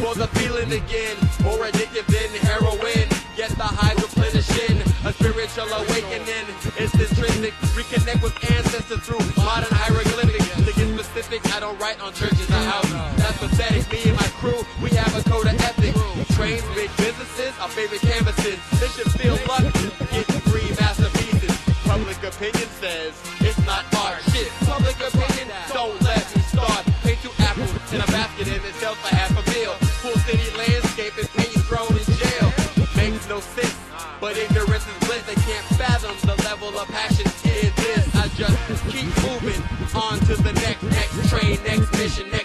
[0.00, 3.04] For the feeling again, more addictive than heroin.
[3.36, 6.46] Get the highs replenishing, a spiritual awakening.
[6.80, 7.52] It's intrinsic.
[7.76, 10.48] Reconnect with ancestors through modern hieroglyphics.
[10.64, 12.92] To get specific, I don't write on churches or houses.
[13.18, 13.90] That's pathetic.
[13.90, 15.98] Me and my crew, we have a code of ethics.
[16.34, 18.58] Trains, big businesses, our favorite canvases.
[18.78, 19.90] This should feel lucky.
[20.14, 21.54] Getting three masterpieces.
[21.82, 24.22] Public opinion says it's not art.
[24.30, 26.86] Shit, public opinion, don't let me start.
[27.02, 29.74] Paint two apples in a basket and it sells for half a meal.
[30.06, 32.48] Full city landscape is paint thrown in jail.
[32.94, 33.74] Makes no sense,
[34.20, 35.22] but ignorance is bliss.
[35.26, 38.06] They can't fathom the level of passion in this.
[38.14, 38.58] I just
[38.90, 39.62] keep moving
[39.94, 42.37] on to the next, next train, next mission, next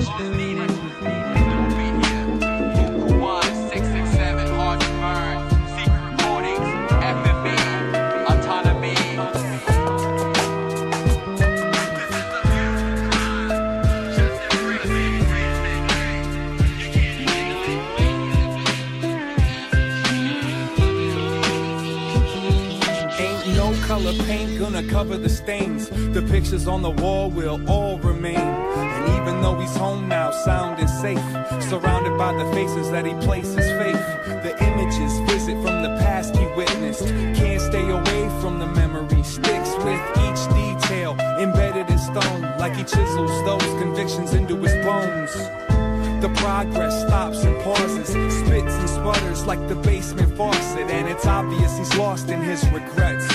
[0.00, 0.73] is needed,
[24.74, 25.88] gonna cover the stains.
[25.88, 28.36] The pictures on the wall will all remain.
[28.36, 31.22] And even though he's home now, sound and safe,
[31.62, 34.04] surrounded by the faces that he places faith.
[34.42, 37.06] The images visit from the past he witnessed.
[37.38, 39.22] Can't stay away from the memory.
[39.22, 45.32] Sticks with each detail, embedded in stone, like he chisels those convictions into his bones.
[46.20, 51.78] The progress stops and pauses, spits and sputters like the basement faucet, and it's obvious
[51.78, 53.26] he's lost in his regrets.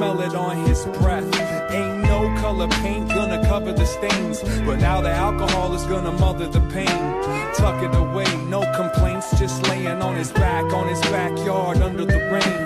[0.00, 1.28] Smell it on his breath.
[1.70, 6.46] Ain't no color paint gonna cover the stains, but now the alcohol is gonna mother
[6.46, 7.00] the pain.
[7.52, 12.18] Tuck it away, no complaints, just laying on his back, on his backyard under the
[12.32, 12.60] rain.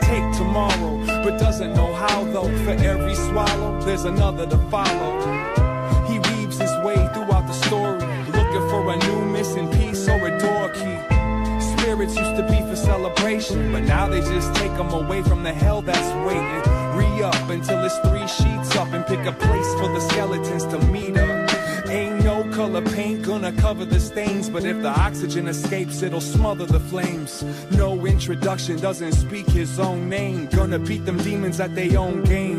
[0.00, 2.50] Take tomorrow, but doesn't know how though.
[2.64, 5.12] For every swallow, there's another to follow.
[6.08, 8.00] He weaves his way throughout the story,
[8.34, 10.98] looking for a new missing piece or a door key.
[11.60, 15.52] Spirits used to be for celebration, but now they just take them away from the
[15.52, 16.79] hell that's waiting.
[17.22, 21.18] Up until it's three sheets up and pick a place for the skeletons to meet
[21.18, 21.50] up.
[21.86, 26.64] Ain't no color paint gonna cover the stains, but if the oxygen escapes, it'll smother
[26.64, 27.44] the flames.
[27.72, 30.46] No introduction doesn't speak his own name.
[30.46, 32.58] Gonna beat them demons at their own game.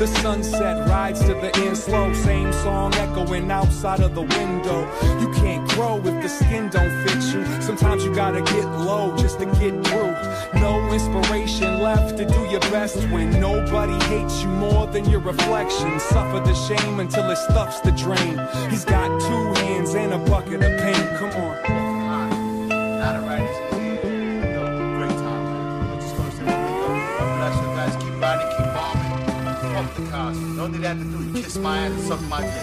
[0.00, 4.80] The sunset rides to the end slow, same song echoing outside of the window.
[5.20, 7.62] You can't grow if the skin don't fit you.
[7.62, 10.09] Sometimes you gotta get low just to get through.
[10.54, 15.98] No inspiration left to do your best when nobody hates you more than your reflection.
[16.00, 18.38] Suffer the shame until it stuffs the drain.
[18.68, 21.18] He's got two hands and a bucket of paint.
[21.18, 22.68] Come on.
[22.68, 23.69] Not a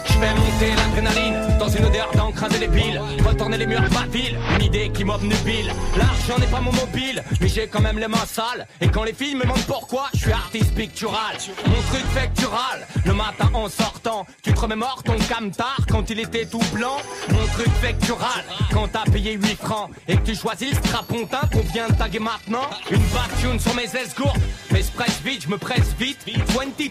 [0.05, 3.01] Je fais monter l'adrénaline dans une odeur d'encraser les piles.
[3.25, 5.71] Retourner les murs de ma ville, une idée qui m'obnubile.
[5.97, 8.67] L'argent n'est pas mon mobile, mais j'ai quand même les mains sales.
[8.81, 11.37] Et quand les filles me demandent pourquoi, je suis artiste pictural.
[11.65, 16.45] Mon truc factural, le matin en sortant, tu te remémores ton camtar quand il était
[16.45, 16.97] tout blanc.
[17.29, 21.61] Mon truc factural, quand t'as payé 8 francs et que tu choisis le strapontin qu'on
[21.73, 22.69] vient de taguer maintenant?
[22.91, 23.01] Une
[23.41, 24.39] tune sur mes esgourdes,
[24.81, 26.19] je presse vite, je me presse vite.
[26.49, 26.87] 22,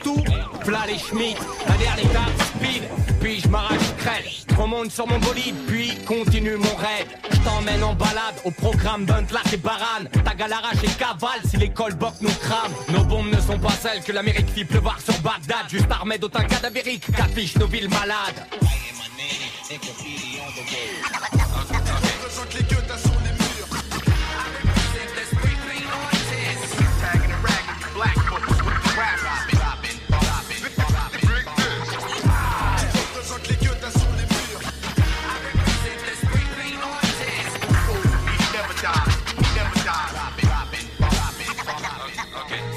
[0.64, 1.37] plat les Schmitt,
[1.68, 2.82] la dernière carte speed.
[3.20, 7.07] Puis je m'arrache crête, remonte sur mon bolide, puis continue mon raid.
[7.30, 10.05] Je t'emmène en balade au programme Buntlack et Baran.
[10.24, 12.72] Ta galarage et cavale si l'école boc nous crame.
[12.91, 15.68] Nos bombes ne sont pas celles que l'Amérique fit pleuvoir sur Bagdad.
[15.68, 18.47] Juste armée d'autant cadavériques qu'affichent nos villes malades.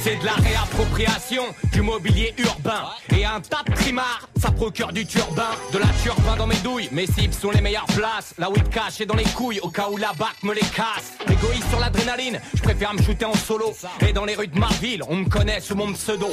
[0.01, 1.43] C'est de la réappropriation
[1.79, 2.89] du mobilier urbain.
[3.15, 5.49] Et un tas de primards, ça procure du turbin.
[5.71, 8.33] De la turbin dans mes douilles, mes cibles sont les meilleures places.
[8.37, 11.13] La whip cache est dans les couilles, au cas où la bac me les casse.
[11.25, 13.73] Égoïste sur l'adrénaline, je préfère me shooter en solo.
[14.05, 16.27] Et dans les rues de ma ville, on me connaît sous mon pseudo.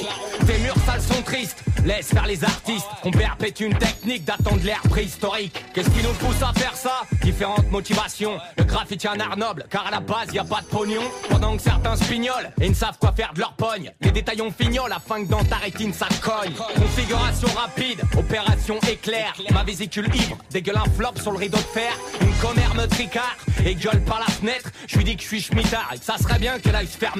[0.45, 2.87] Tes murs sales sont tristes, laisse faire les artistes.
[3.05, 5.63] On perpétue une technique datant de l'ère préhistorique.
[5.73, 7.03] Qu'est-ce qui nous pousse à faire ça?
[7.23, 8.37] Différentes motivations.
[8.57, 11.03] Le graffiti est un art noble, car à la base, y a pas de pognon.
[11.29, 14.91] Pendant que certains spignoles et ne savent quoi faire de leur pogne, les détaillons fignolent
[14.93, 16.53] afin que dans ta rétine, ça cogne.
[16.75, 19.33] Configuration rapide, opération éclair.
[19.51, 21.91] Ma vésicule ivre, dégueule un flop sur le rideau de fer.
[22.21, 24.69] Une connère me tricard et gueule par la fenêtre.
[24.87, 27.13] Je lui dis que je suis schmittard ça serait bien qu'elle aille se faire.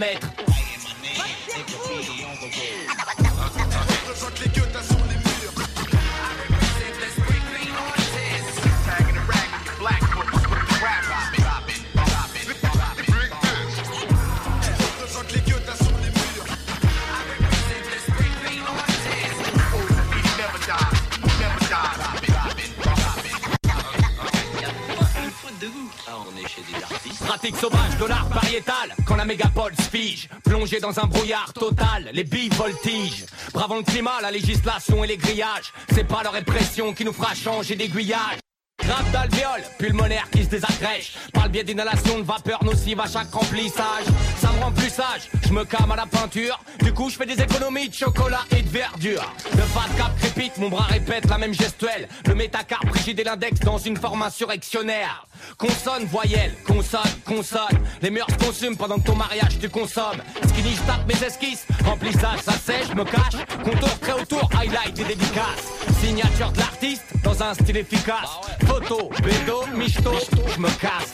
[27.28, 28.96] pratique sauvage de l'art variétal.
[29.06, 33.26] Quand la mégapole se fige, plongée dans un brouillard total, les billes voltigent.
[33.54, 35.74] Bravant le climat, la législation et les grillages.
[35.94, 38.40] C'est pas leur répression qui nous fera changer d'aiguillage.
[38.80, 43.34] Grappe d'alvéole, pulmonaire qui se désagrège Par le biais d'inhalation de vapeur nocive à chaque
[43.34, 44.06] remplissage
[44.40, 47.26] Ça me rend plus sage, je me calme à la peinture Du coup je fais
[47.26, 51.40] des économies de chocolat et de verdure Le fat cap crépite, mon bras répète la
[51.40, 57.80] même gestuelle Le métacarpe rigide et l'index dans une forme insurrectionnaire Consonne, voyelle, consonne, consonne.
[58.02, 60.22] Les murs se consument pendant que ton mariage tu consommes.
[60.50, 61.66] Skinny, je tape mes esquisses?
[61.86, 63.46] Remplissage, ça sèche, je me cache.
[63.64, 65.64] Contour, très autour, highlight et dédicace.
[66.02, 68.30] Signature de l'artiste dans un style efficace.
[68.66, 70.14] Photo, bédo, michto,
[70.56, 71.14] je me casse.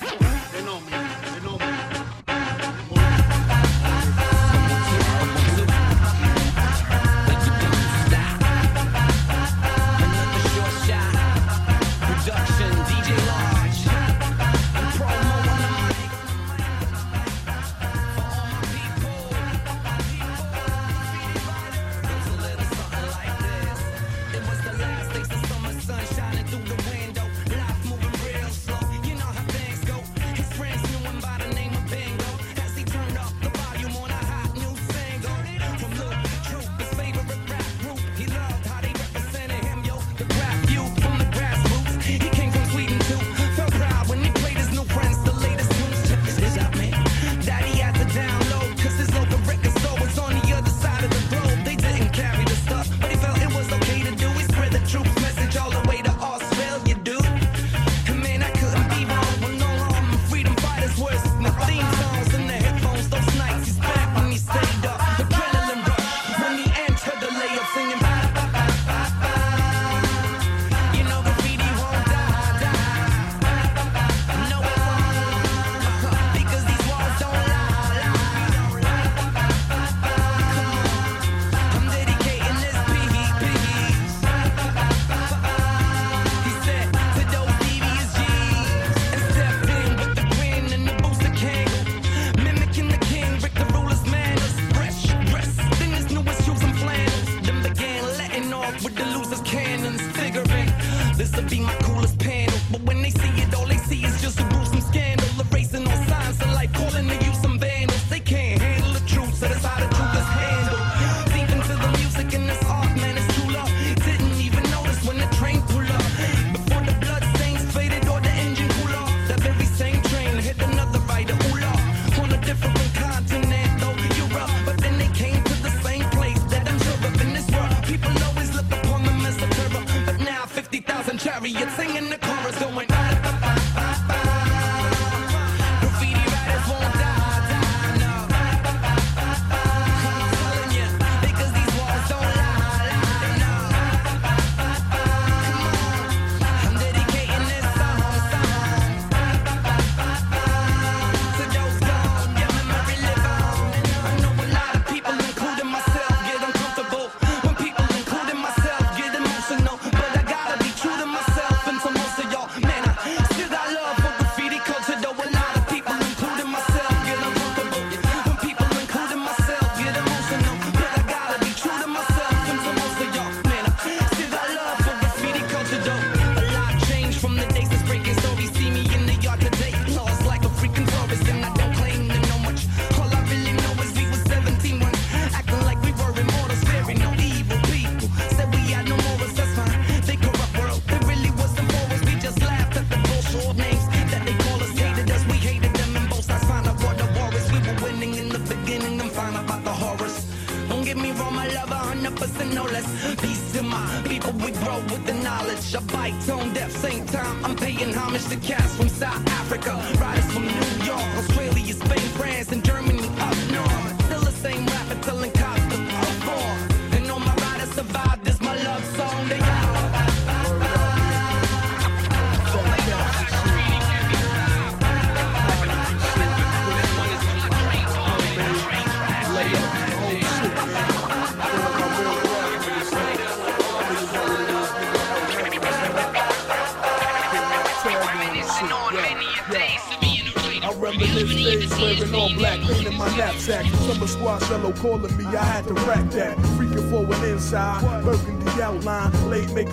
[208.30, 209.33] To cats from South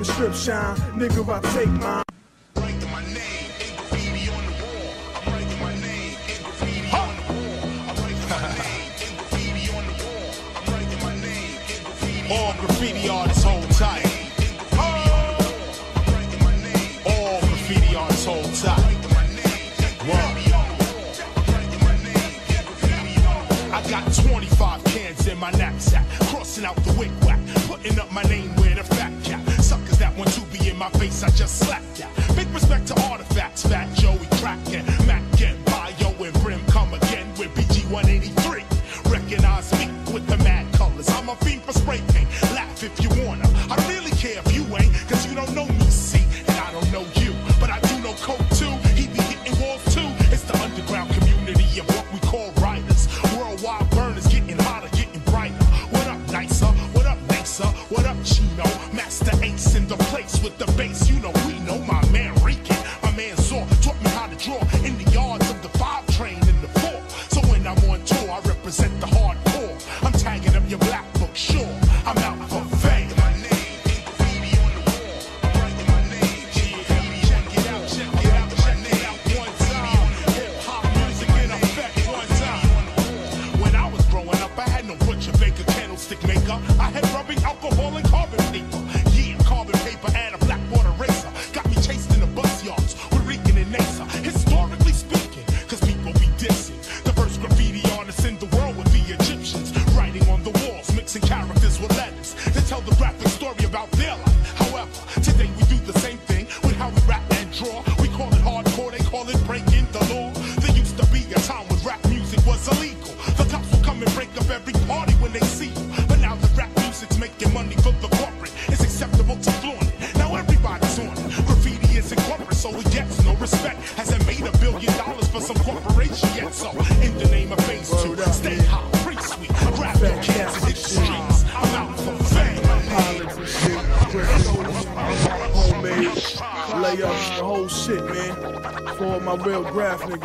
[0.01, 0.77] a strip shine.
[0.99, 2.10] Nigga, I take mine.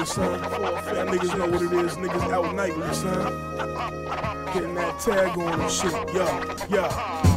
[0.05, 0.39] Son.
[0.39, 1.95] Fat niggas know what it is.
[1.97, 3.33] Niggas out nightly, son.
[4.53, 5.91] Getting that tag on and shit.
[6.13, 6.25] Yo,
[6.69, 7.34] yo.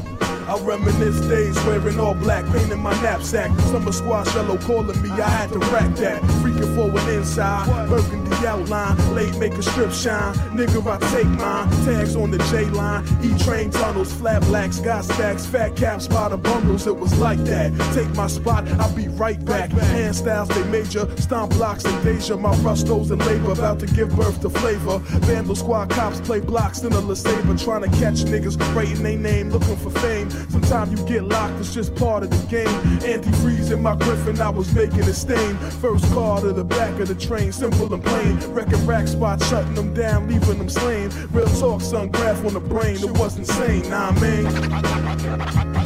[0.49, 3.51] I reminisce days wearing all black, paint in my knapsack.
[3.61, 6.23] Summer squash yellow calling me, I had to rack that.
[6.41, 10.35] Freaking forward inside, burgundy outline, late make a strip shine.
[10.57, 11.69] Nigga, I take mine.
[11.85, 16.35] Tags on the J line, E train tunnels, flat blacks, got stacks, fat caps by
[16.35, 16.87] bundles.
[16.87, 17.71] It was like that.
[17.93, 19.71] Take my spot, I'll be right back.
[19.71, 22.39] Hand styles, they major, stomp blocks and Deja.
[22.39, 24.99] My rustos and labor about to give birth to flavor.
[25.27, 29.51] Vandal squad cops play blocks in a LeSabre, trying to catch niggas writing their name,
[29.51, 30.31] looking for fame.
[30.49, 32.67] Sometimes you get locked, it's just part of the game.
[33.01, 35.57] Antifreeze in my griffin, I was making a stain.
[35.81, 38.39] First car to the back of the train, simple and plain.
[38.53, 41.11] Wrecking rack spot, shutting them down, leaving them slain.
[41.33, 44.47] Real talk, son, graph on the brain, it was insane, nah, man.
[44.47, 45.79] I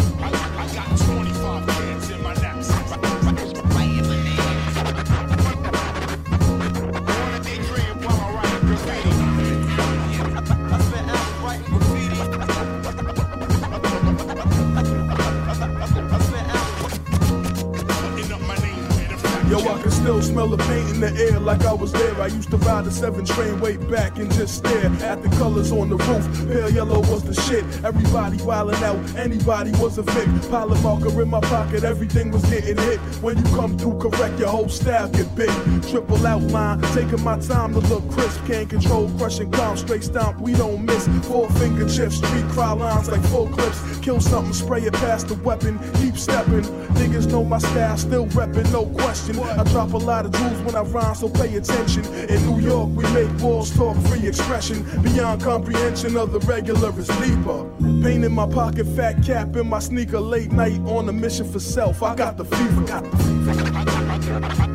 [20.03, 22.21] still smell the paint in the air like I was there.
[22.21, 25.71] I used to ride the 7 train way back and just stare at the colors
[25.71, 26.49] on the roof.
[26.49, 27.65] Pale yellow was the shit.
[27.85, 30.29] Everybody wildin' out, anybody was a vic.
[30.51, 32.99] Pile of marker in my pocket, everything was getting hit.
[33.23, 35.53] When you come through correct, your whole staff get big.
[35.89, 38.45] Triple outline, taking my time to look crisp.
[38.47, 41.07] Can't control, crushing calm, straight stomp, we don't miss.
[41.29, 43.79] Four finger chips, street cry lines like full clips.
[44.01, 46.65] Kill something, spray it past the weapon, keep steppin'.
[46.99, 49.39] Niggas know my style, still reppin', no question.
[49.39, 52.05] I drop a lot of jewels when I rhyme, so pay attention.
[52.05, 54.85] In New York, we make walls talk free expression.
[55.03, 57.71] Beyond comprehension of the regular is deeper.
[58.03, 61.61] Pain in my pocket, fat cap in my sneaker, late night on a mission for
[61.61, 62.03] self.
[62.03, 62.83] I got the fever.
[62.83, 64.72] Got the fever.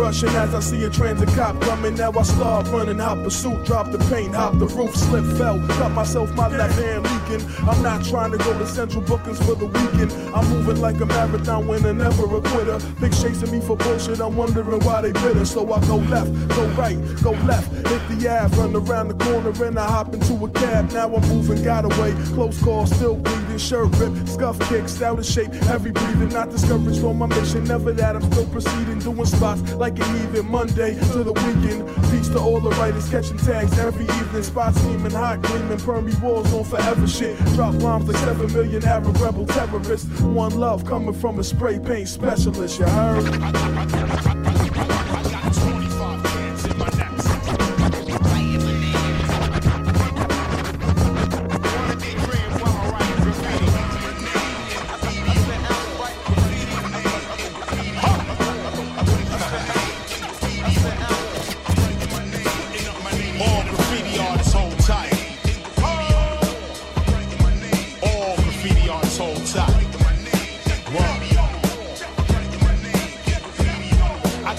[0.00, 1.94] Rushing as I see a transit cop coming.
[1.94, 5.90] Now I start running, hot pursuit, drop the paint, hop the roof, slip, fell, cut
[5.90, 7.68] myself, my left hand, speaking.
[7.68, 10.12] I'm not trying to go to Central Bookings for the weekend.
[10.34, 12.78] I'm moving like a marathon winner, never a quitter.
[13.00, 15.44] Pigs chasing me for bullshit, I'm wondering why they bitter.
[15.44, 19.50] So I go left, go right, go left, hit the Ave, run around the corner,
[19.64, 20.92] and I hop into a cab.
[20.92, 22.14] Now I'm moving, got away.
[22.34, 25.52] Close call, still bleeding, shirt rip, scuff kicks, out of shape.
[25.68, 27.64] Every breathing, not discouraged on my mission.
[27.64, 31.86] Never that, I'm still proceeding, doing spots like an even Monday to the weekend.
[32.10, 34.42] Peace to all the writers, catching tags every evening.
[34.42, 37.36] Spots teaming, hot, gleaming, permy walls on forever shit.
[37.54, 40.20] Drop rhymes like 7 million Arab rebel terrorists.
[40.22, 44.99] One love coming from a spray paint specialist, you heard?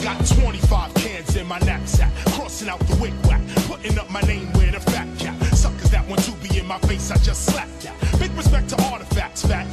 [0.04, 4.52] Got 25 cans in my knapsack, crossing out the wig whack, putting up my name
[4.54, 5.36] with a fat cap.
[5.54, 7.96] Suckers that want to be in my face, I just slapped that.
[8.20, 9.72] Big respect to artifacts, fat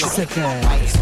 [0.00, 0.97] Massacre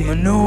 [0.00, 0.39] Manu.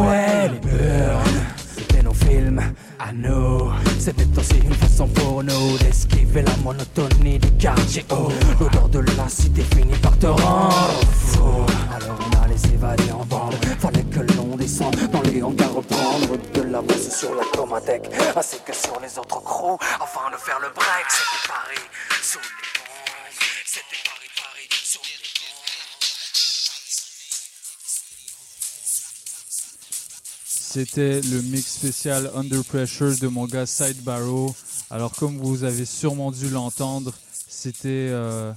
[31.84, 34.56] spécial Under Pressure de mon gars Side Barrow.
[34.90, 38.54] Alors comme vous avez sûrement dû l'entendre, c'était euh,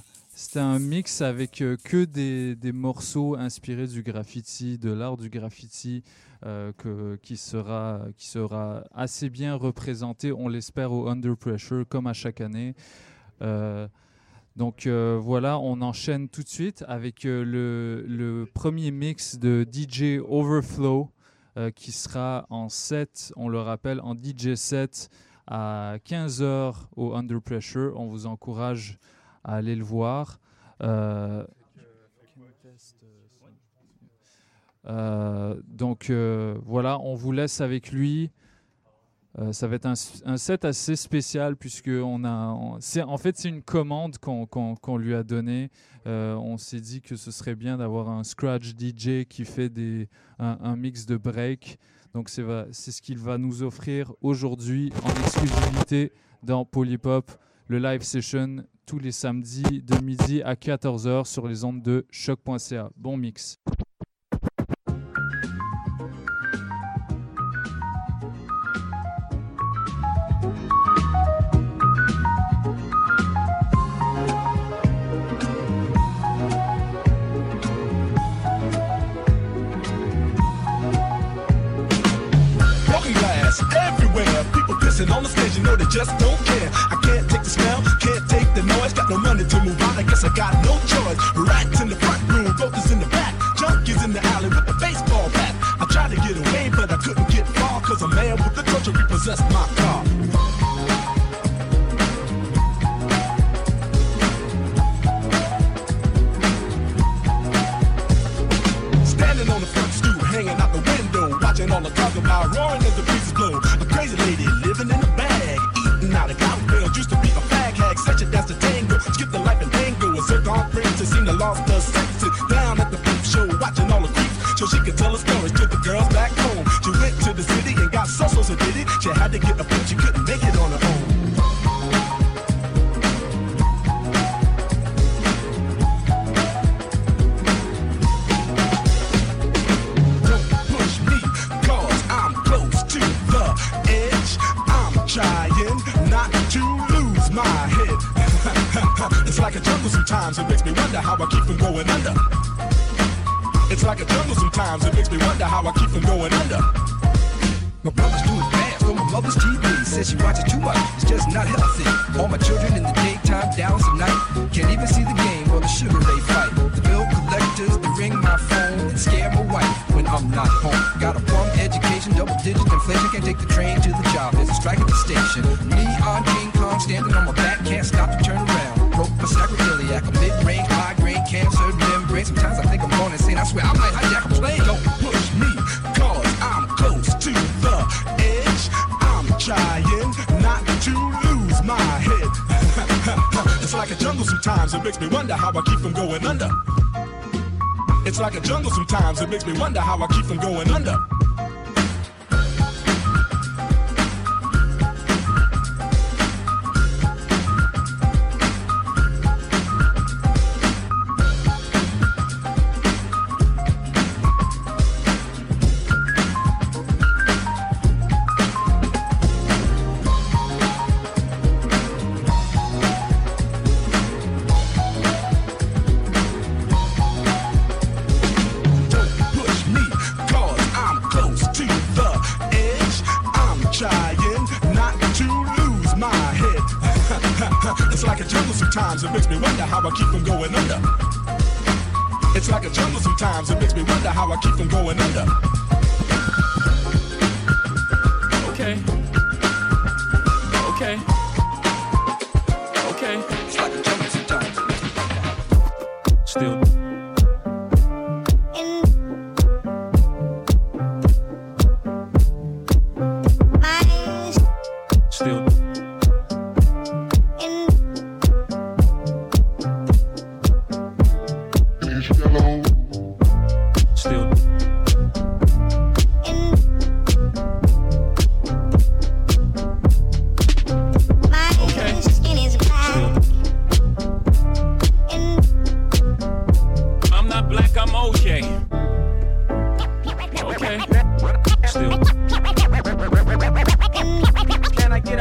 [0.55, 6.05] un mix avec euh, que des, des, morceaux inspirés du graffiti, de l'art du graffiti,
[6.45, 12.07] euh, que, qui, sera, qui sera assez bien représenté, on l'espère, au Under Pressure, comme
[12.07, 12.75] à chaque année.
[14.55, 21.11] donc voilà, on enchaîne tout de suite avec le, premier mix de DJ Overflow.
[21.57, 25.09] Euh, qui sera en 7, on le rappelle, en DJ 7
[25.47, 27.93] à 15h au Under Pressure.
[27.95, 28.99] On vous encourage
[29.43, 30.39] à aller le voir.
[30.83, 31.47] Euh,
[34.85, 38.29] euh, donc voilà, on vous laisse avec lui.
[39.39, 43.61] Euh, ça va être un, set assez spécial puisque on a, en fait c'est une
[43.61, 45.69] commande qu'on lui a donnée.
[46.07, 50.09] Euh, on s'est dit que ce serait bien d'avoir un scratch DJ qui fait des,
[50.39, 51.77] un, un mix de break.
[52.13, 57.31] Donc c'est ce qu'il va nous offrir aujourd'hui en exclusivité dans Polypop,
[57.67, 62.89] le live session tous les samedis de midi à 14h sur les ondes de choc.ca.
[62.95, 63.59] Bon mix.
[84.19, 84.43] everywhere.
[84.53, 86.69] People pissing on the stage, you know they just don't care.
[86.73, 87.36] I can't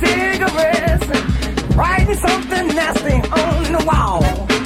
[0.00, 1.06] cigarettes,
[1.76, 4.65] writing something nasty on the wall.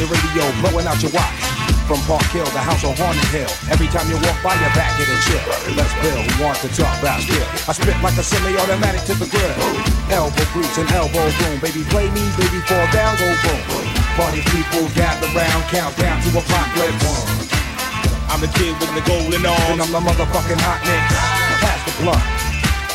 [0.00, 1.44] your radio, blowing out your watch.
[1.84, 3.50] From Park Hill, the house on Haunted Hill.
[3.68, 5.44] Every time you walk by, your back get a chill.
[5.76, 7.44] Let's Bill, who wants to talk about skill.
[7.68, 9.52] I spit like a semi-automatic to the grill.
[10.08, 11.60] Elbow grease and elbow boom.
[11.60, 13.60] Baby, play me, baby, fall down, go boom.
[14.16, 17.50] Party people gather round, count down to apocalypse.
[18.30, 19.68] I'm the kid with the golden arms.
[19.68, 21.18] And I'm the motherfucking hot nigga.
[21.60, 22.39] Pass the blunt.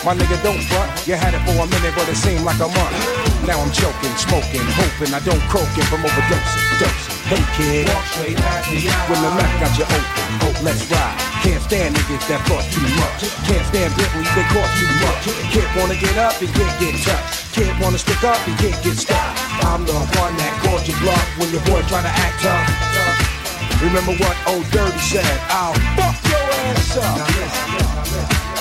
[0.06, 0.86] My nigga don't front.
[1.10, 2.94] You had it for a minute, but it seemed like a month.
[3.42, 6.62] Now I'm choking, smoking, hoping I don't croaking from overdosing.
[6.78, 7.18] Dosing.
[7.26, 11.18] Hey kid, when the mouth got you open, oh let's ride.
[11.42, 13.34] Can't stand niggas that thought too much.
[13.50, 15.26] Can't stand Bentleys that cost too much.
[15.50, 17.58] Can't wanna get up and can't get touched.
[17.58, 19.18] Can't wanna stick up and can't get stuck.
[19.66, 22.70] I'm the one that called you bluff when your boy try to act tough.
[23.82, 25.26] Remember what old Dirty said?
[25.50, 27.10] I'll fuck your ass up.
[27.10, 28.55] Now listen, listen, listen.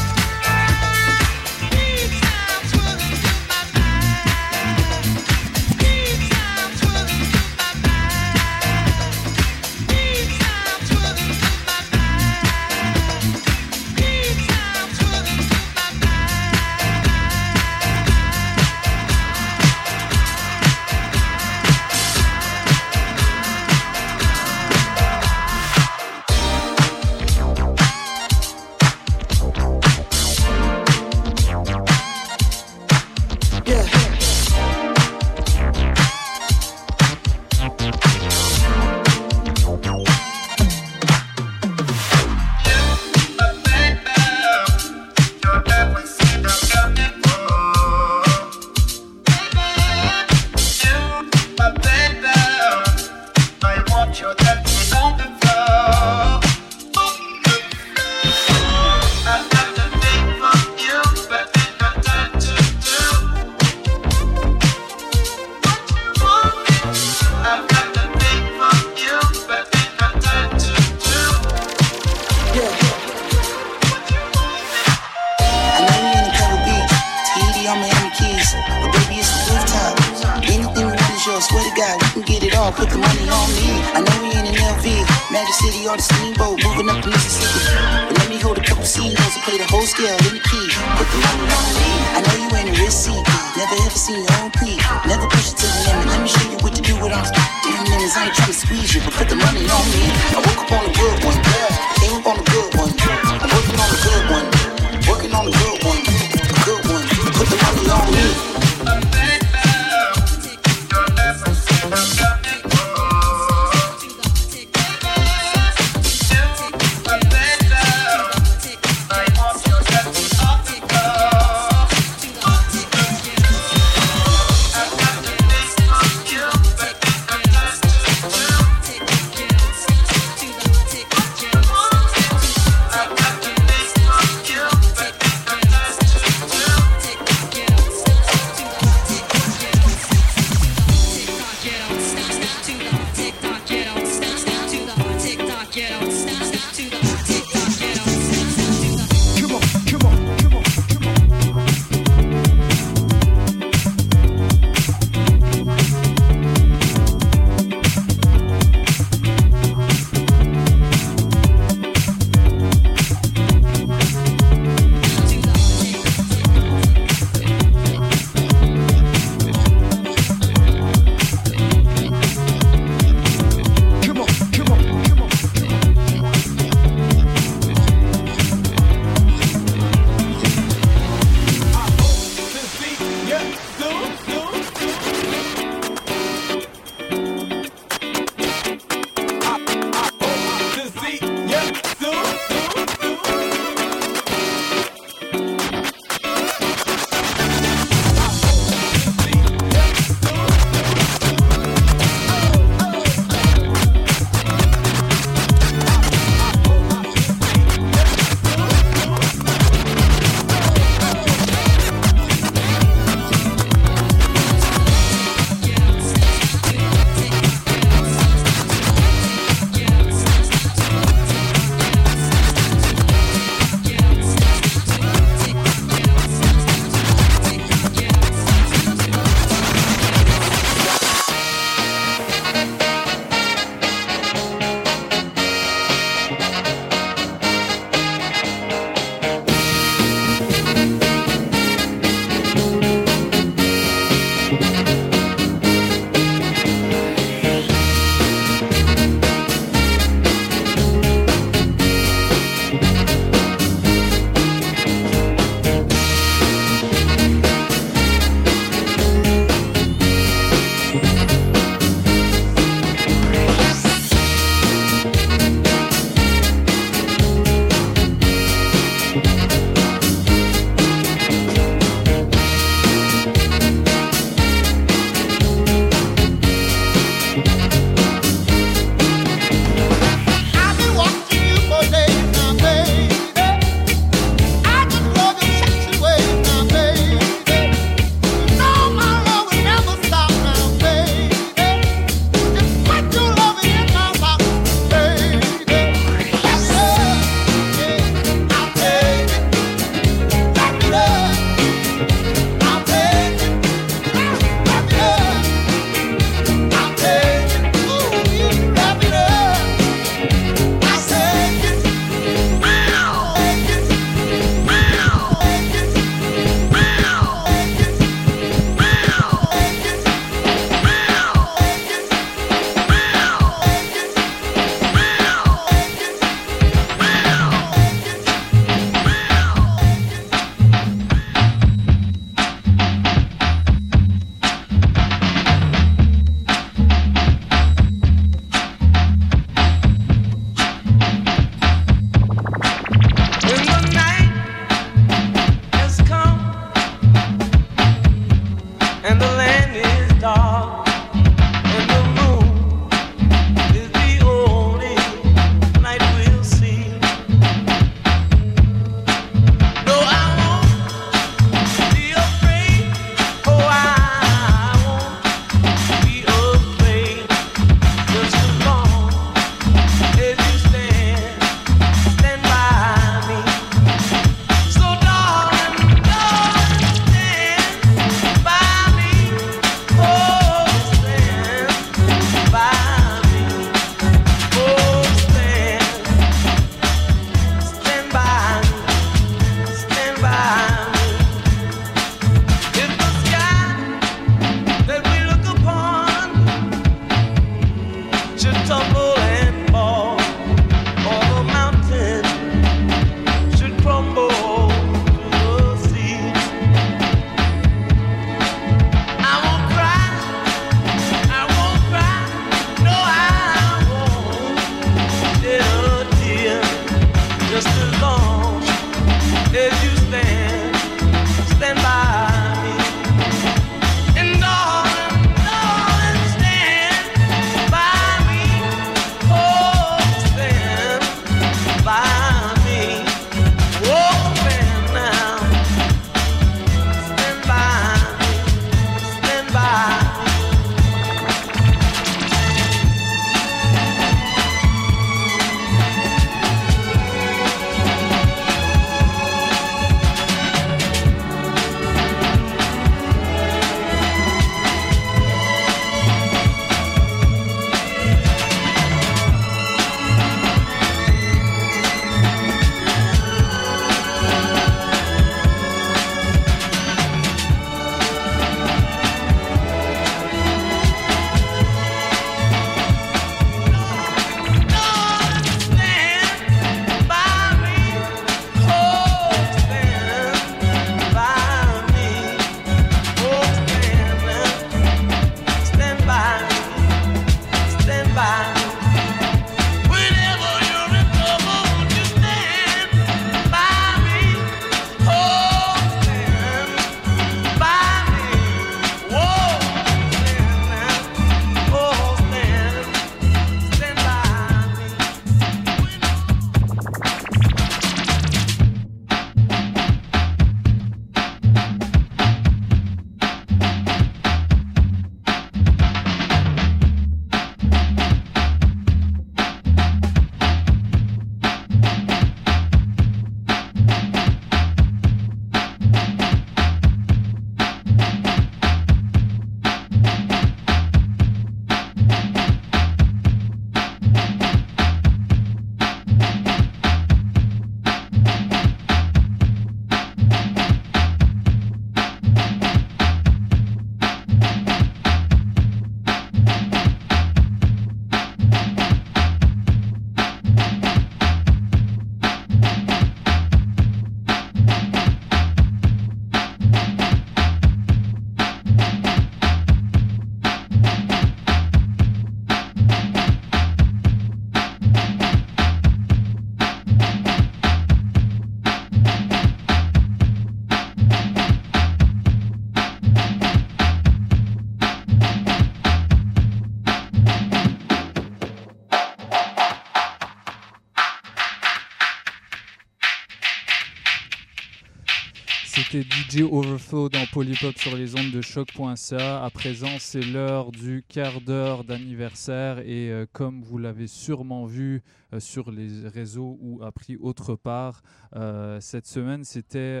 [586.42, 589.42] Overflow dans Polypop sur les ondes de choc.ca.
[589.42, 595.02] À présent, c'est l'heure du quart d'heure d'anniversaire et euh, comme vous l'avez sûrement vu
[595.32, 598.02] euh, sur les réseaux ou appris autre part,
[598.36, 600.00] euh, cette semaine, c'était,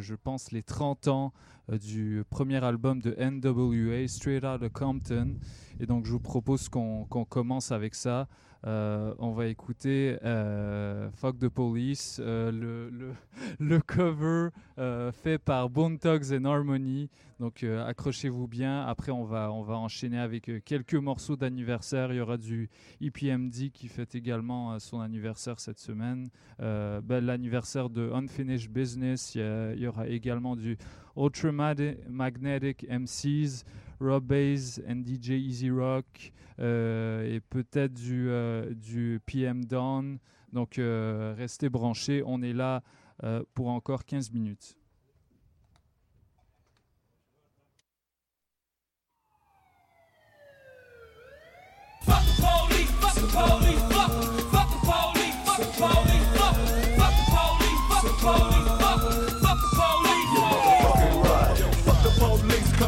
[0.00, 1.32] je pense, les 30 ans
[1.68, 5.36] du premier album de NWA, Straight Outta Compton.
[5.78, 8.28] Et donc, je vous propose qu'on commence avec ça.
[8.66, 13.14] Euh, on va écouter euh, Fuck the Police, euh,
[13.60, 17.08] le, cover euh, fait par Bone Thugs and Harmony.
[17.38, 18.86] Donc accrochez-vous bien.
[18.86, 22.12] Après, on va, on va enchaîner avec quelques morceaux d'anniversaire.
[22.12, 22.70] Il y aura du
[23.02, 26.30] EPMD qui fête également son anniversaire cette semaine.
[26.58, 29.34] Ben, L'anniversaire de Unfinished Business.
[29.34, 30.78] Il y, aura également du
[31.14, 33.64] Ultramagnetic MCs.
[34.00, 40.18] Rob Bass and DJ Easy Rock et peut-être du, euh, PM Dawn.
[40.52, 42.82] Donc euh, restez branchés, on est là
[43.24, 44.76] euh, pour encore 15 minutes.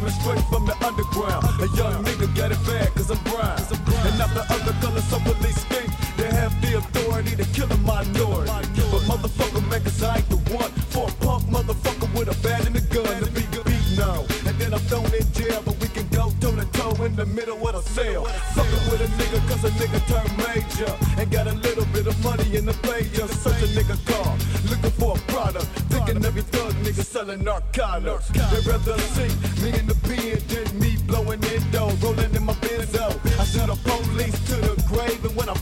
[0.08, 1.44] Coming straight from the underground.
[1.60, 3.58] A young nigga get it bad cause I'm brown.
[4.06, 7.76] And not the other color, so police think they have the authority to kill a
[7.78, 8.50] minority.
[8.90, 12.76] But motherfucker, cause I ain't the one for a punk motherfucker with a bat and
[12.76, 14.24] a gun to be beat now.
[14.46, 16.30] And then I'm thrown in jail, but we can go
[16.68, 18.24] toe in the middle of the cell.
[18.24, 20.92] Fucking with a nigga cause a nigga turned major.
[21.18, 23.28] And got a little bit of money in the player.
[23.28, 24.36] Such a nigga car,
[24.70, 25.66] looking for a product.
[25.90, 28.28] Think thinking every thug nigga selling narcotics.
[28.28, 29.30] They'd rather see
[29.62, 33.06] me in the pen than me blowing in dough, rolling in my benzo.
[33.38, 35.54] I sent the police to the grave, and when I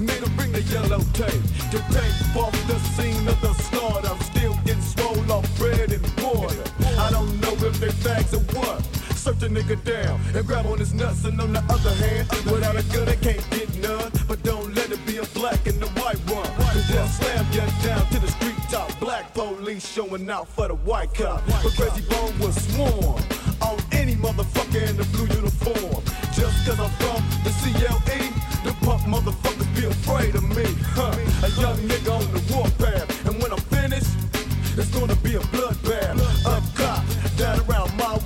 [0.00, 4.08] made them bring the yellow tape to tape off the scene of the slaughter.
[4.08, 6.64] I'm still getting swole off bread and water.
[6.98, 9.03] I don't know if they fags or what.
[9.24, 12.76] Search a nigga down and grab on his nuts, and on the other hand, without
[12.76, 14.12] a gun, they can't get none.
[14.28, 16.44] But don't let it be a black and a white one.
[16.44, 18.90] Cause they'll slam you down to the street top.
[19.00, 21.42] Black police showing out for the white cop.
[21.46, 23.22] But Crazy Bone was sworn
[23.64, 26.04] on any motherfucker in the blue uniform.
[26.36, 28.28] Just cause I'm from the CLE,
[28.60, 30.66] the punk motherfuckers be afraid of me.
[30.92, 31.16] Huh?
[31.46, 33.26] A young nigga on the warpath.
[33.26, 34.12] And when I'm finished,
[34.76, 36.20] it's gonna be a bloodbath.
[36.44, 37.02] Up cop,
[37.38, 38.18] down around my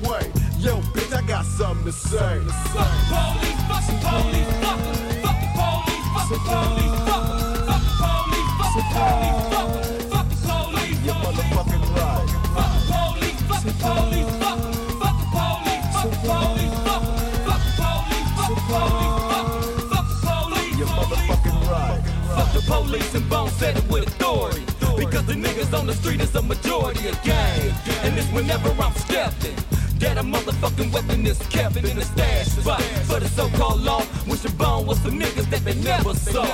[1.89, 2.19] to say.
[2.19, 4.93] Fuck the police, fuck the police, fuck the,
[5.25, 9.69] fuck the police, fuck the police, fuck the, fuck the police, fuck the police, fuck
[9.73, 12.29] the, fuck the police, You're motherfucking right.
[12.53, 17.03] fuck the police, fuck the police, fuck the, fuck the police, fuck the police, fuck
[17.09, 22.01] the, fuck the police, fuck the police, fuck the, fuck the police, You're motherfucking right.
[22.37, 24.65] Fuck the police and bone said it with authority.
[24.99, 27.73] Because the niggas on the street is a majority of gang.
[28.05, 29.57] And it's whenever I'm stepping.
[29.99, 32.47] That a motherfucking weapon is kept in the stash.
[32.47, 36.47] Spot For the so-called law Wishing bone was some niggas that they never saw.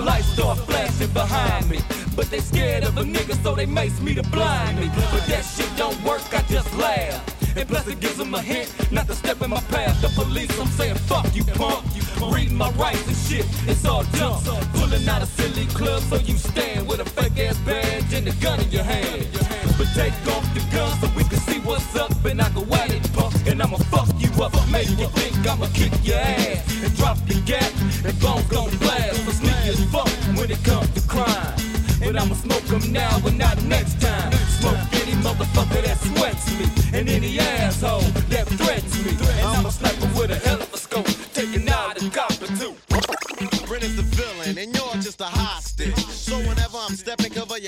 [0.00, 1.78] Lights start flashing behind me
[2.14, 4.88] But they scared of a nigga so they mace me to blind me.
[4.88, 7.56] But that shit don't work, I just laugh.
[7.56, 10.00] And plus it gives them a hint not to step in my path.
[10.02, 11.89] The police, I'm saying fuck you, punk.
[12.28, 14.42] Reading my rights and shit, it's all dumb.
[14.74, 18.32] Pulling out a silly club so you stand with a fake ass badge and a
[18.42, 19.26] gun in your hand.
[19.78, 22.92] But take off the gun so we can see what's up and I go at
[22.92, 23.34] it, punk.
[23.46, 27.40] And I'ma fuck you up, make you think I'ma kick your ass and drop your
[27.42, 27.72] gap.
[28.04, 31.54] And bones gon' blast for sneaky as fuck when it comes to crime.
[32.02, 34.32] And I'ma smoke them now and not next time.
[34.60, 36.66] Smoke any motherfucker that sweats me.
[36.98, 39.12] And any asshole that threatens me.
[39.12, 40.59] And I'ma slap him with a hell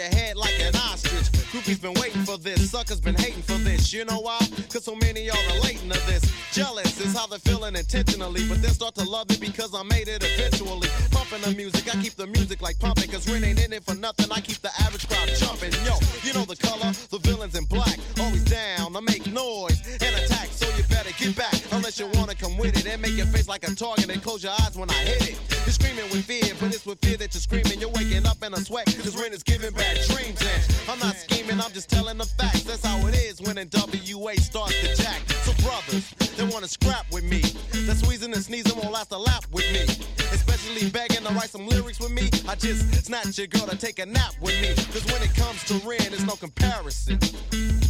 [0.02, 1.30] your head like an ostrich.
[1.52, 3.92] Groupies been waiting for this, suckers been hating for this.
[3.92, 4.38] You know why?
[4.72, 6.22] Cause so many are relating to this.
[6.52, 10.08] Jealous is how they're feeling intentionally, but then start to love it because I made
[10.08, 10.88] it eventually.
[11.10, 13.94] Pumping the music, I keep the music like pumping, cause Ren ain't in it for
[13.94, 14.26] nothing.
[14.32, 15.72] I keep the average crowd jumping.
[15.84, 18.96] Yo, you know the color, the villains in black, always down.
[18.96, 21.54] I make noise and attack, so you better get back.
[21.70, 24.42] Unless you wanna come with it and make your face like a target and close
[24.42, 25.38] your eyes when I hit it.
[25.64, 27.78] You're screaming with fear, but it's with fear that you're screaming.
[27.78, 27.91] You're
[28.42, 30.40] waking up in a sweat, cause Ren is giving back dreams.
[30.40, 32.62] And I'm not scheming, I'm just telling the facts.
[32.62, 35.20] That's how it is when NWA starts to jack.
[35.44, 37.40] So brothers, they wanna scrap with me.
[37.86, 39.82] That squeezing and sneezing won't last a lap with me.
[40.32, 42.30] Especially begging to write some lyrics with me.
[42.48, 44.74] I just snatch your girl to take a nap with me.
[44.92, 47.18] Cause when it comes to Ren, there's no comparison.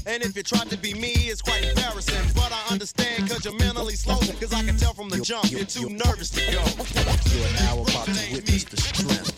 [0.04, 2.32] And if you try to be me, it's quite embarrassing.
[2.34, 4.18] But I understand cause you're mentally slow.
[4.40, 6.62] Cause I can tell from the jump, you're too nervous to go.
[7.30, 9.31] You are now about to witness the strength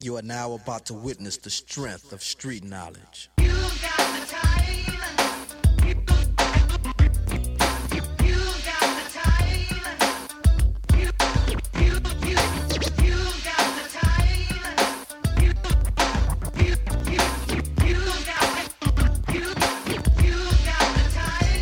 [0.00, 3.30] You are now about to witness the strength of street knowledge.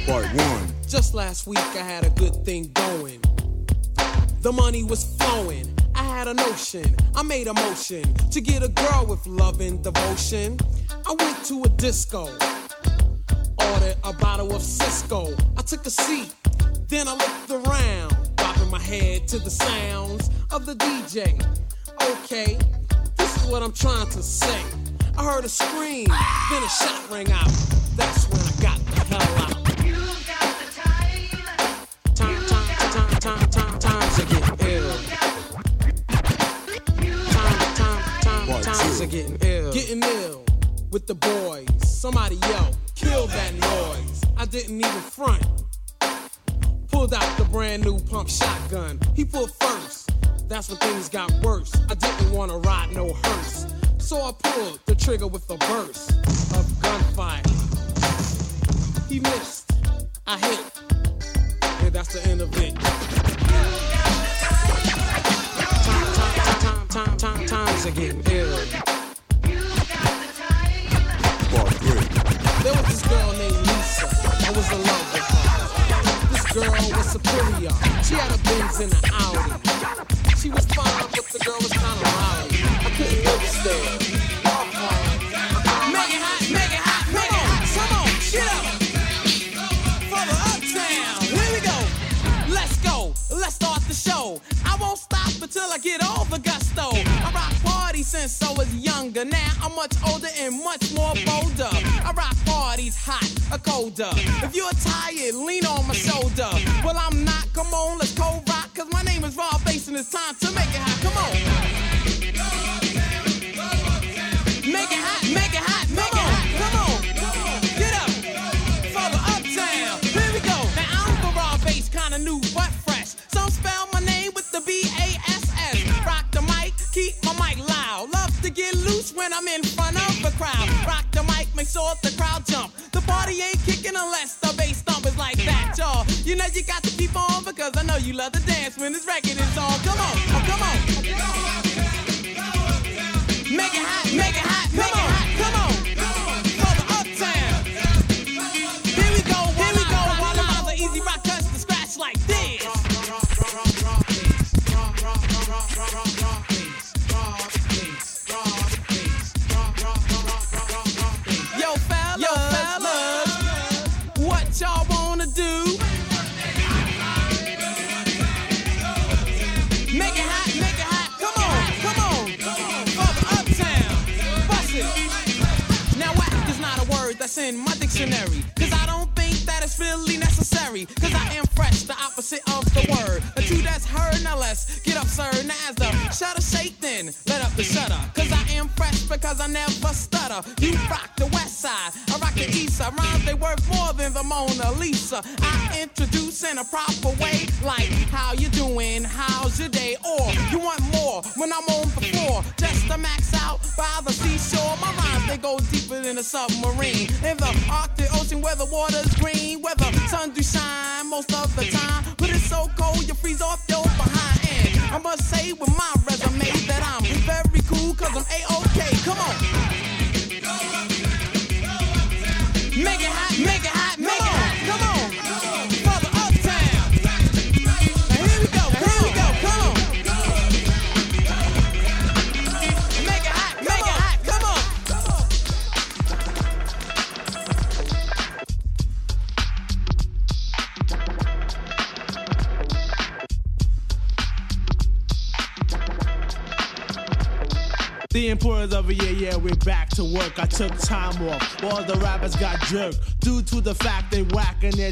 [0.05, 0.75] Part one.
[0.89, 3.21] Just last week I had a good thing going.
[4.41, 5.76] The money was flowing.
[6.17, 6.97] I had a notion.
[7.15, 10.57] I made a motion to get a girl with love and devotion.
[11.07, 12.23] I went to a disco.
[13.59, 15.35] Ordered a bottle of Cisco.
[15.59, 16.35] I took a seat.
[16.89, 21.39] Then I looked around, bobbing my head to the sounds of the DJ.
[22.01, 22.57] Okay,
[23.19, 24.63] this is what I'm trying to say.
[25.19, 26.09] I heard a scream,
[26.51, 27.53] then a shot rang out.
[27.95, 29.67] That's when I got the hell out.
[32.15, 34.57] Time, time, time, time, time, time, times are getting
[38.79, 39.73] times are getting ill.
[39.73, 40.45] Getting ill
[40.91, 41.69] with the boys.
[41.83, 44.23] Somebody yell, kill that noise.
[44.37, 45.45] I didn't even front.
[46.91, 48.99] Pulled out the brand new pump shotgun.
[49.15, 50.11] He pulled first.
[50.49, 51.75] That's when things got worse.
[51.91, 53.67] I didn't want to ride no hearse.
[53.99, 56.13] So I pulled the trigger with a burst
[56.55, 57.43] of gunfire.
[59.09, 59.73] He missed.
[60.27, 60.61] I hit.
[61.85, 63.96] And that's the end of it.
[66.97, 68.96] Time, time, time, time, times are getting ill.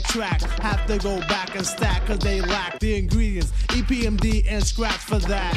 [0.08, 0.40] track.
[0.60, 5.18] Have to go back and stack, cause they lack the ingredients, EPMD and scratch for
[5.18, 5.54] that.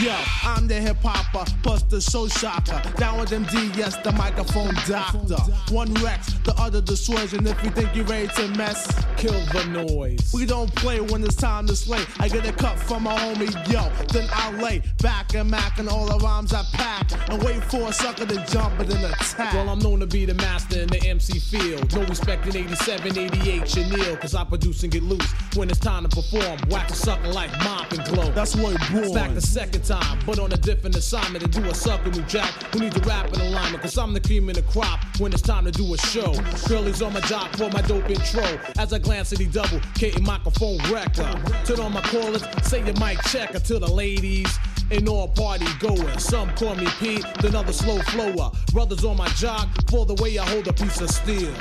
[0.00, 0.14] Yo,
[0.44, 2.80] I'm the hip hopper, plus the show shocker.
[2.98, 5.34] Down with MD, yes, the microphone doctor.
[5.74, 9.32] One wreck, the other the swords, and if you think you're ready to mess, kill
[9.32, 10.32] the noise.
[10.32, 12.04] We don't play when it's time to slay.
[12.20, 13.90] I get a cut from my homie, yo.
[14.12, 17.88] Then I lay back and mack and all the rhymes I pack and wait for
[17.88, 19.54] a sucker to jump and then attack.
[19.54, 21.92] Well, I'm known to be the master in the MC field.
[21.92, 26.06] No respect in 87, 88, Chanel, cause I produce and get loose when it's time
[26.06, 26.58] to perform.
[26.68, 28.30] Whack a sucker like mop and glow.
[28.30, 31.74] That's what it's back the second time, but on a different assignment and do a
[31.74, 33.82] sucker new jack who need to rap in alignment.
[33.82, 36.34] Cause I'm the cream in the crop when it's time to do a show.
[36.68, 40.76] Girlies on my job for my dope intro as I glam city double, K microphone
[40.92, 41.32] wrecker.
[41.64, 44.58] Turn on my callers, say your mic checker to the ladies
[44.90, 46.18] in all party going.
[46.18, 48.50] Some call me Pete, then other slow flower.
[48.70, 51.54] Brothers on my jock for the way I hold a piece of steel.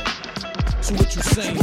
[0.81, 1.57] So what you saying?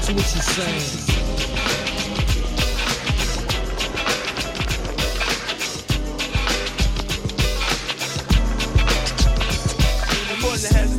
[0.00, 1.13] So what you saying?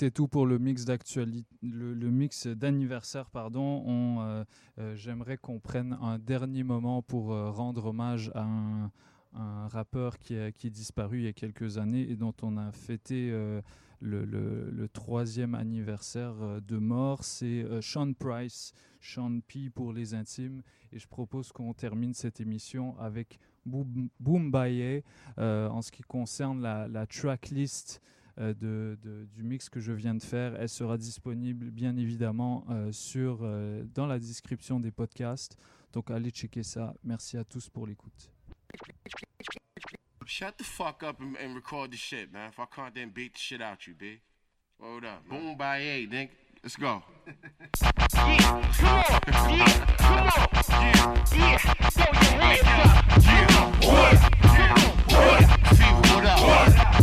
[0.00, 3.82] C'était tout pour le mix d'actualité, le, mix d'anniversaire, pardon.
[3.84, 4.44] On, euh,
[4.78, 8.90] euh, J'aimerais qu'on prenne un dernier moment pour euh, rendre hommage à un,
[9.68, 12.72] rappeur qui, a- qui est disparu il y a quelques années et dont on a
[12.72, 13.30] fêté
[14.00, 17.22] le, troisième anniversaire de mort.
[17.22, 18.72] C'est Sean Price,
[19.02, 20.62] Sean P pour les intimes.
[20.92, 27.06] Et je propose qu'on termine cette émission avec Boom, Boom en ce qui concerne la,
[27.06, 28.00] tracklist
[28.38, 30.54] de, de- du mix que je viens de faire.
[30.60, 35.56] Elle sera disponible bien évidemment euh, sur, euh, dans la description des podcasts.
[35.92, 36.94] Donc allez checker ça.
[37.04, 38.30] Merci à tous pour l'écoute.
[40.26, 42.50] Shut the fuck up and, and record the shit, man.
[42.50, 44.20] If I can't, then beat the shit out you, B.
[44.78, 45.28] Hold up.
[45.28, 46.30] Boom by A, nigga.
[46.62, 47.02] Let's go.
[56.92, 56.99] Your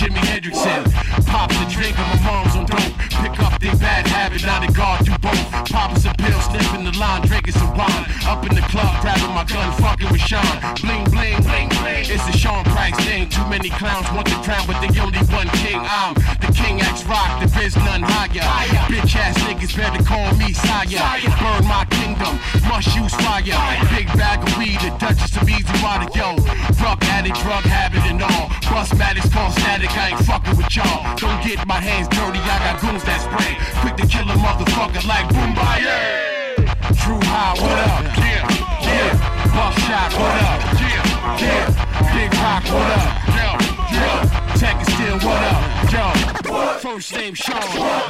[0.00, 0.82] Jimi Hendrixin.
[1.26, 2.78] Pops a drink and my mom's on dope.
[3.20, 5.39] Pick up their bad habit, now they guard do both.
[5.68, 8.04] Popping some pills, sniffing the line, drinking some wine.
[8.26, 10.44] Up in the club, grabbing my gun, fucking with Sean.
[10.80, 12.04] Bling, bling, bling, bling.
[12.08, 13.28] It's a Sean Price thing.
[13.28, 15.80] Too many clowns want the crown, but they only one king.
[15.82, 18.42] I'm the king X Rock, there is none higher.
[18.88, 21.02] Bitch ass niggas better call me sire.
[21.40, 22.38] Burn my kingdom,
[22.68, 23.42] must use fire.
[23.94, 26.36] Big bag of weed, the Duchess of Easy Water, yo.
[26.78, 28.48] Drug addict, drug habit and all.
[28.70, 31.02] Bust matters, call static, I ain't fucking with y'all.
[31.16, 33.58] Don't get my hands dirty, I got goons that spray.
[33.82, 36.64] Quick to kill a motherfucker like Boombaye.
[36.94, 38.04] Dru Ha, what up?
[38.18, 38.46] Yeah,
[38.86, 39.54] yeah.
[39.54, 40.60] Buff shot, what up?
[40.80, 41.66] Yeah, yeah.
[42.14, 43.10] Big Rock, what up?
[43.36, 43.48] Yo,
[43.98, 44.58] yo.
[44.58, 45.79] Tech is still, what up?
[45.90, 46.30] Yo.
[46.80, 47.60] First name Sean,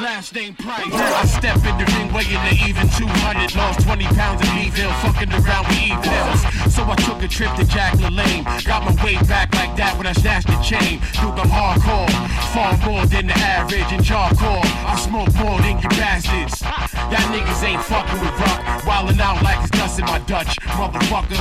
[0.01, 0.87] last name Price.
[0.93, 3.57] I step in the ring weighing the even 200.
[3.57, 6.41] Lost 20 pounds in Evil, fucking around with evils.
[6.75, 8.45] So I took a trip to Jack LaLanne.
[8.65, 11.01] Got my weight back like that when I snatched the chain.
[11.19, 12.11] Dude, I'm hardcore,
[12.55, 14.61] far more than the average and charcoal.
[14.87, 16.63] I smoke more than you bastards.
[17.11, 18.61] Y'all niggas ain't fucking with rock.
[18.85, 21.41] Wildin' out like it's dust in my Dutch, motherfucker.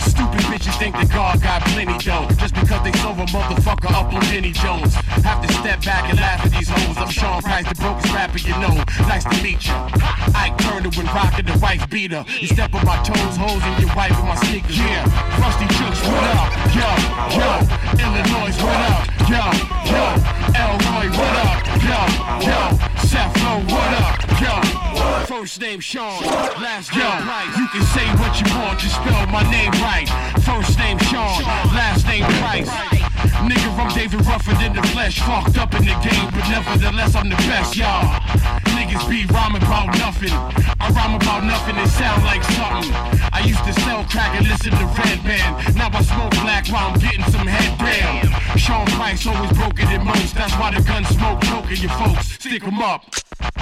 [0.00, 2.28] Stupid bitches think that God got plenty dough.
[2.40, 4.94] Just because they sold a motherfucker up on Jenny Jones.
[5.24, 6.96] Have to step back and laugh at these hoes.
[6.96, 8.74] I'm Sean Price, the brokest rapper you know.
[9.08, 9.74] Nice to meet you.
[10.34, 12.24] Ike Turner when rocking the wife beater.
[12.40, 14.78] You step on my toes, hoes, and your wife in my sneakers.
[14.78, 15.04] Yeah,
[15.40, 16.50] Rustee Juxx, what up?
[16.76, 16.88] Yo,
[17.36, 17.50] yo,
[17.96, 19.04] Illinois, what up?
[19.30, 19.42] Yo,
[19.88, 20.04] yo,
[20.58, 21.60] Elroy, what up?
[21.80, 22.00] Yo,
[22.44, 24.22] yo, Seth Lowe, what up?
[24.40, 24.54] Yo,
[25.26, 26.22] first name Sean,
[26.62, 27.58] last name Price.
[27.58, 30.06] You can say what you want, just spell my name right.
[30.46, 31.42] First name Sean,
[31.74, 32.70] last name Price.
[33.50, 37.28] Nigga, I'm David Ruffin in the flesh, fucked up in the game, but nevertheless I'm
[37.28, 38.06] the best, y'all.
[38.78, 40.32] Niggas be rhyming about nothing.
[40.78, 42.94] I rhyme about nothing and sound like something.
[43.32, 45.76] I used to sell crack and listen to Red Band.
[45.76, 48.58] Now I smoke black while I'm getting some head down.
[48.58, 50.34] Sean Price always broken than most.
[50.34, 52.30] That's why the gun smoke choking your folks.
[52.38, 52.99] Stick 'em up.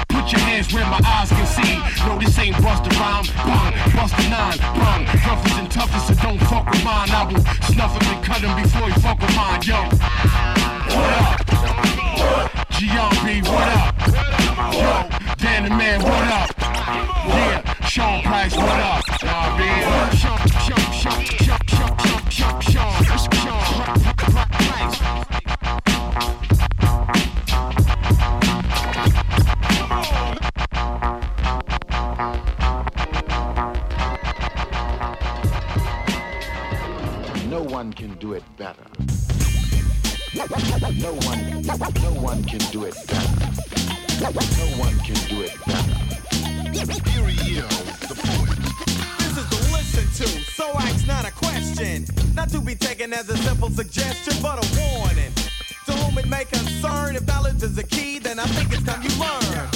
[0.08, 1.78] Put your hands where my eyes can see.
[2.06, 3.24] No, this ain't Busta Rhyme.
[3.46, 4.58] Bang, Busta Nine.
[4.58, 7.10] Bang, roughest and toughest, so don't fuck with mine.
[7.10, 7.40] I will
[7.70, 9.62] snuff him and cut him before he fuck with mine.
[9.62, 9.80] Yo,
[10.94, 11.48] what up?
[12.74, 13.94] Giambi, what up?
[14.72, 16.50] Yo, Dan the Man, what up?
[16.58, 19.04] Yeah, Sean Price, what up?
[19.22, 20.16] Nah, man.
[20.16, 24.47] Sean, Sean, Sean, Sean, Sean, Sean, Sean, Sean, Sean Price.
[37.78, 38.82] One can do it better.
[40.34, 41.62] No one,
[42.02, 43.38] no one can do it better.
[44.20, 45.96] No one can do it better.
[46.72, 46.98] This is
[49.52, 50.26] to listen to,
[50.58, 52.04] so act's not a question.
[52.34, 55.32] Not to be taken as a simple suggestion, but a warning.
[55.86, 59.02] To whom it may concern, if knowledge is the key, then I think it's time
[59.04, 59.68] you learn.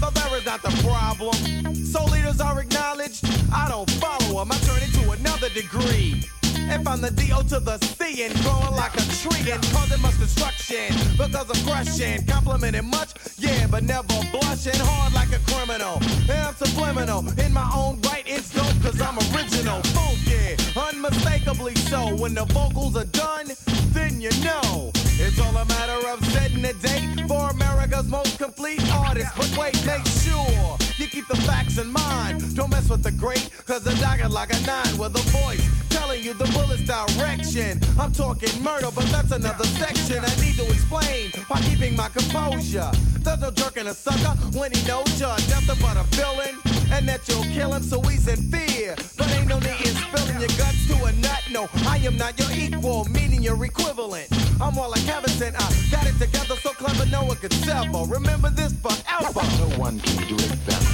[0.00, 1.76] Though there is not the problem.
[1.76, 3.24] So leaders are acknowledged,
[3.54, 6.24] I don't follow them, I turn it to another degree.
[6.68, 7.42] If I'm the D.O.
[7.42, 12.26] to the C and growing like a tree and causing much destruction because of crushing,
[12.26, 15.98] complimenting much, yeah, but never blushing hard like a criminal.
[16.28, 22.14] And I'm subliminal in my own right, it's dope cause I'm original, funky, unmistakably so.
[22.16, 23.46] When the vocals are done,
[23.92, 28.82] then you know it's all a matter of setting a date for America's most complete
[28.92, 29.30] artist.
[29.36, 32.54] But wait, make sure you keep the facts in mind.
[32.54, 36.22] Don't mess with the great, cause the dagger like a nine with a voice telling
[36.22, 37.80] you the bullet's direction.
[37.98, 40.18] I'm talking murder, but that's another section.
[40.24, 42.90] I need to explain by keeping my composure.
[43.20, 46.75] There's no jerking a sucker when he knows you're nothing but a villain.
[46.92, 48.94] And that you'll kill him so he's in fear.
[49.16, 51.42] But ain't no need in spilling your guts to a nut.
[51.50, 54.28] No, I am not your equal, meaning your equivalent.
[54.60, 55.54] I'm more like Everton.
[55.56, 58.04] I got it together so clever no one could sever.
[58.06, 59.42] Remember this forever.
[59.58, 60.86] No one can do it better.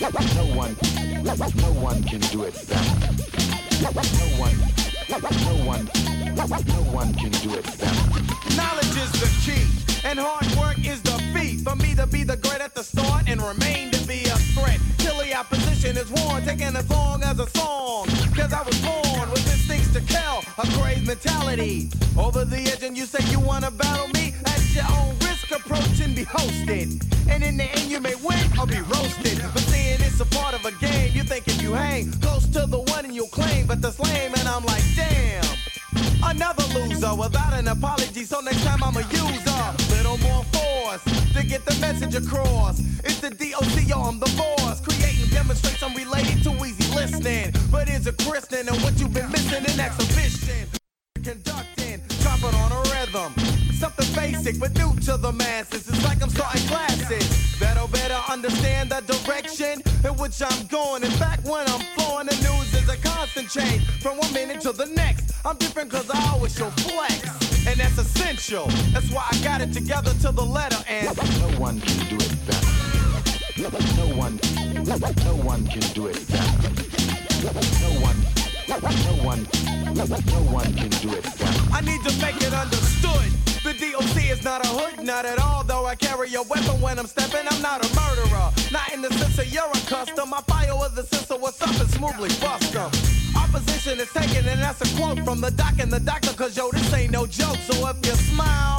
[0.00, 0.76] No one,
[1.56, 3.12] no one can do it better.
[3.82, 3.90] No
[4.38, 5.16] one, no
[5.64, 5.88] one,
[6.36, 8.56] no one can do it better.
[8.56, 9.64] Knowledge is the key,
[10.06, 11.60] and hard work is the feat.
[11.60, 14.78] For me to be the great at the start and remain to be a threat.
[14.98, 18.06] Till the opposition is worn, taking as long as a song.
[18.36, 21.90] Cause I was born with instincts to kill, a crazed mentality.
[22.18, 24.34] Over the edge, and you say you wanna battle me?
[24.44, 27.02] At your own risk, approach and be hosted.
[27.28, 29.40] And in the end, you may win or be roasted.
[29.52, 32.66] But seeing it's a part of a game, you think if you hang close to
[32.66, 35.44] the one and you'll claim, but that's lame, and I'm like, damn.
[36.22, 39.94] Another loser without an apology, so next time I'm a user.
[39.94, 41.02] Little more force
[41.34, 42.80] to get the message across.
[43.04, 47.52] It's the DOC, I'm the force, Creating demonstrates I'm related to easy listening.
[47.70, 50.68] But is a christening and what you've been missing in exhibition.
[51.22, 53.57] Conducting, dropping on a rhythm.
[53.78, 55.88] Something basic but new to the masses.
[55.88, 57.56] It's like I'm starting classes.
[57.60, 61.04] Better, better understand the direction in which I'm going.
[61.04, 64.72] In fact, when I'm flowing, the news is a constant change from one minute to
[64.72, 65.32] the next.
[65.44, 67.22] I'm different cause I always show flex.
[67.68, 68.66] And that's essential.
[68.92, 71.06] That's why I got it together to the letter and
[71.38, 72.66] No one can do it better.
[73.96, 74.40] No one,
[75.24, 76.58] no one can do it better.
[77.44, 78.37] No one,
[78.68, 78.76] no
[79.24, 79.48] one,
[79.94, 81.24] no one can do it.
[81.72, 83.32] I need to make it understood.
[83.64, 85.64] The DOC is not a hood, not at all.
[85.64, 88.50] Though I carry a weapon when I'm stepping, I'm not a murderer.
[88.70, 90.34] Not in the sense of you're a custom.
[90.34, 92.90] I fire with the sense of what's up and smoothly bust 'em.
[93.36, 96.34] Opposition is taken, and that's a quote from the doc and the doctor.
[96.34, 97.56] Cause yo, this ain't no joke.
[97.70, 98.78] So if you smile,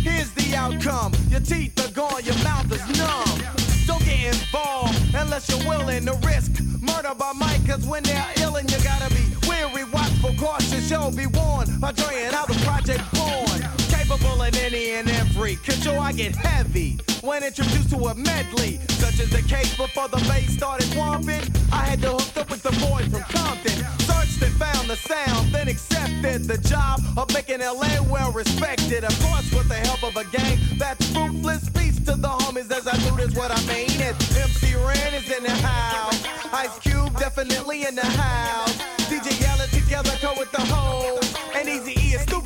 [0.00, 1.12] here's the outcome.
[1.28, 3.71] Your teeth are gone, your mouth is numb.
[3.86, 7.66] Don't get involved unless you're willing to risk murder by mic.
[7.66, 11.80] Cause when they're ill and you gotta be weary, watchful, cautious, yo, be warned.
[11.80, 13.81] By joining how the project born.
[14.02, 15.56] Capable in any and every.
[15.84, 18.80] Yo, I get heavy when introduced to a medley.
[18.98, 21.44] Such as the case before the bass started whomping.
[21.72, 23.78] I had to hook up with the boys from Compton.
[24.00, 29.04] Searched and found the sound, then accepted the job of making LA well respected.
[29.04, 31.70] Of course, with the help of a gang that's ruthless.
[31.70, 33.86] Peace to the homies as I do this what I mean.
[34.02, 36.26] It's MC Ren is in the house.
[36.52, 38.76] Ice Cube definitely in the house.
[39.06, 40.60] DJ Yella together go with the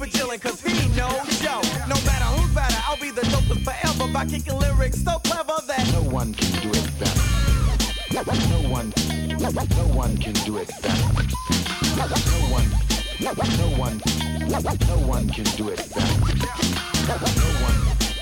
[0.06, 1.60] Stupid chillin' cause he knows yo.
[1.88, 5.90] No matter who's better, I'll be the dopest forever by kicking lyrics so clever that
[5.92, 7.20] No one can do it better.
[8.12, 8.22] No
[8.70, 8.92] one,
[9.40, 10.96] no one can do it better.
[11.96, 12.04] No
[12.54, 12.68] one,
[13.20, 14.00] no one,
[14.86, 16.16] no one can do it better.
[17.06, 17.16] No
[17.66, 17.78] one,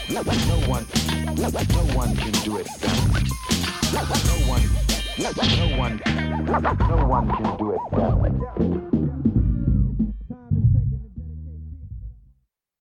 [0.08, 0.22] no
[0.68, 0.86] one,
[1.36, 3.04] no one can do it better.
[3.92, 4.00] No
[4.48, 4.64] one,
[5.18, 6.00] no one,
[6.88, 9.03] no one can do it better.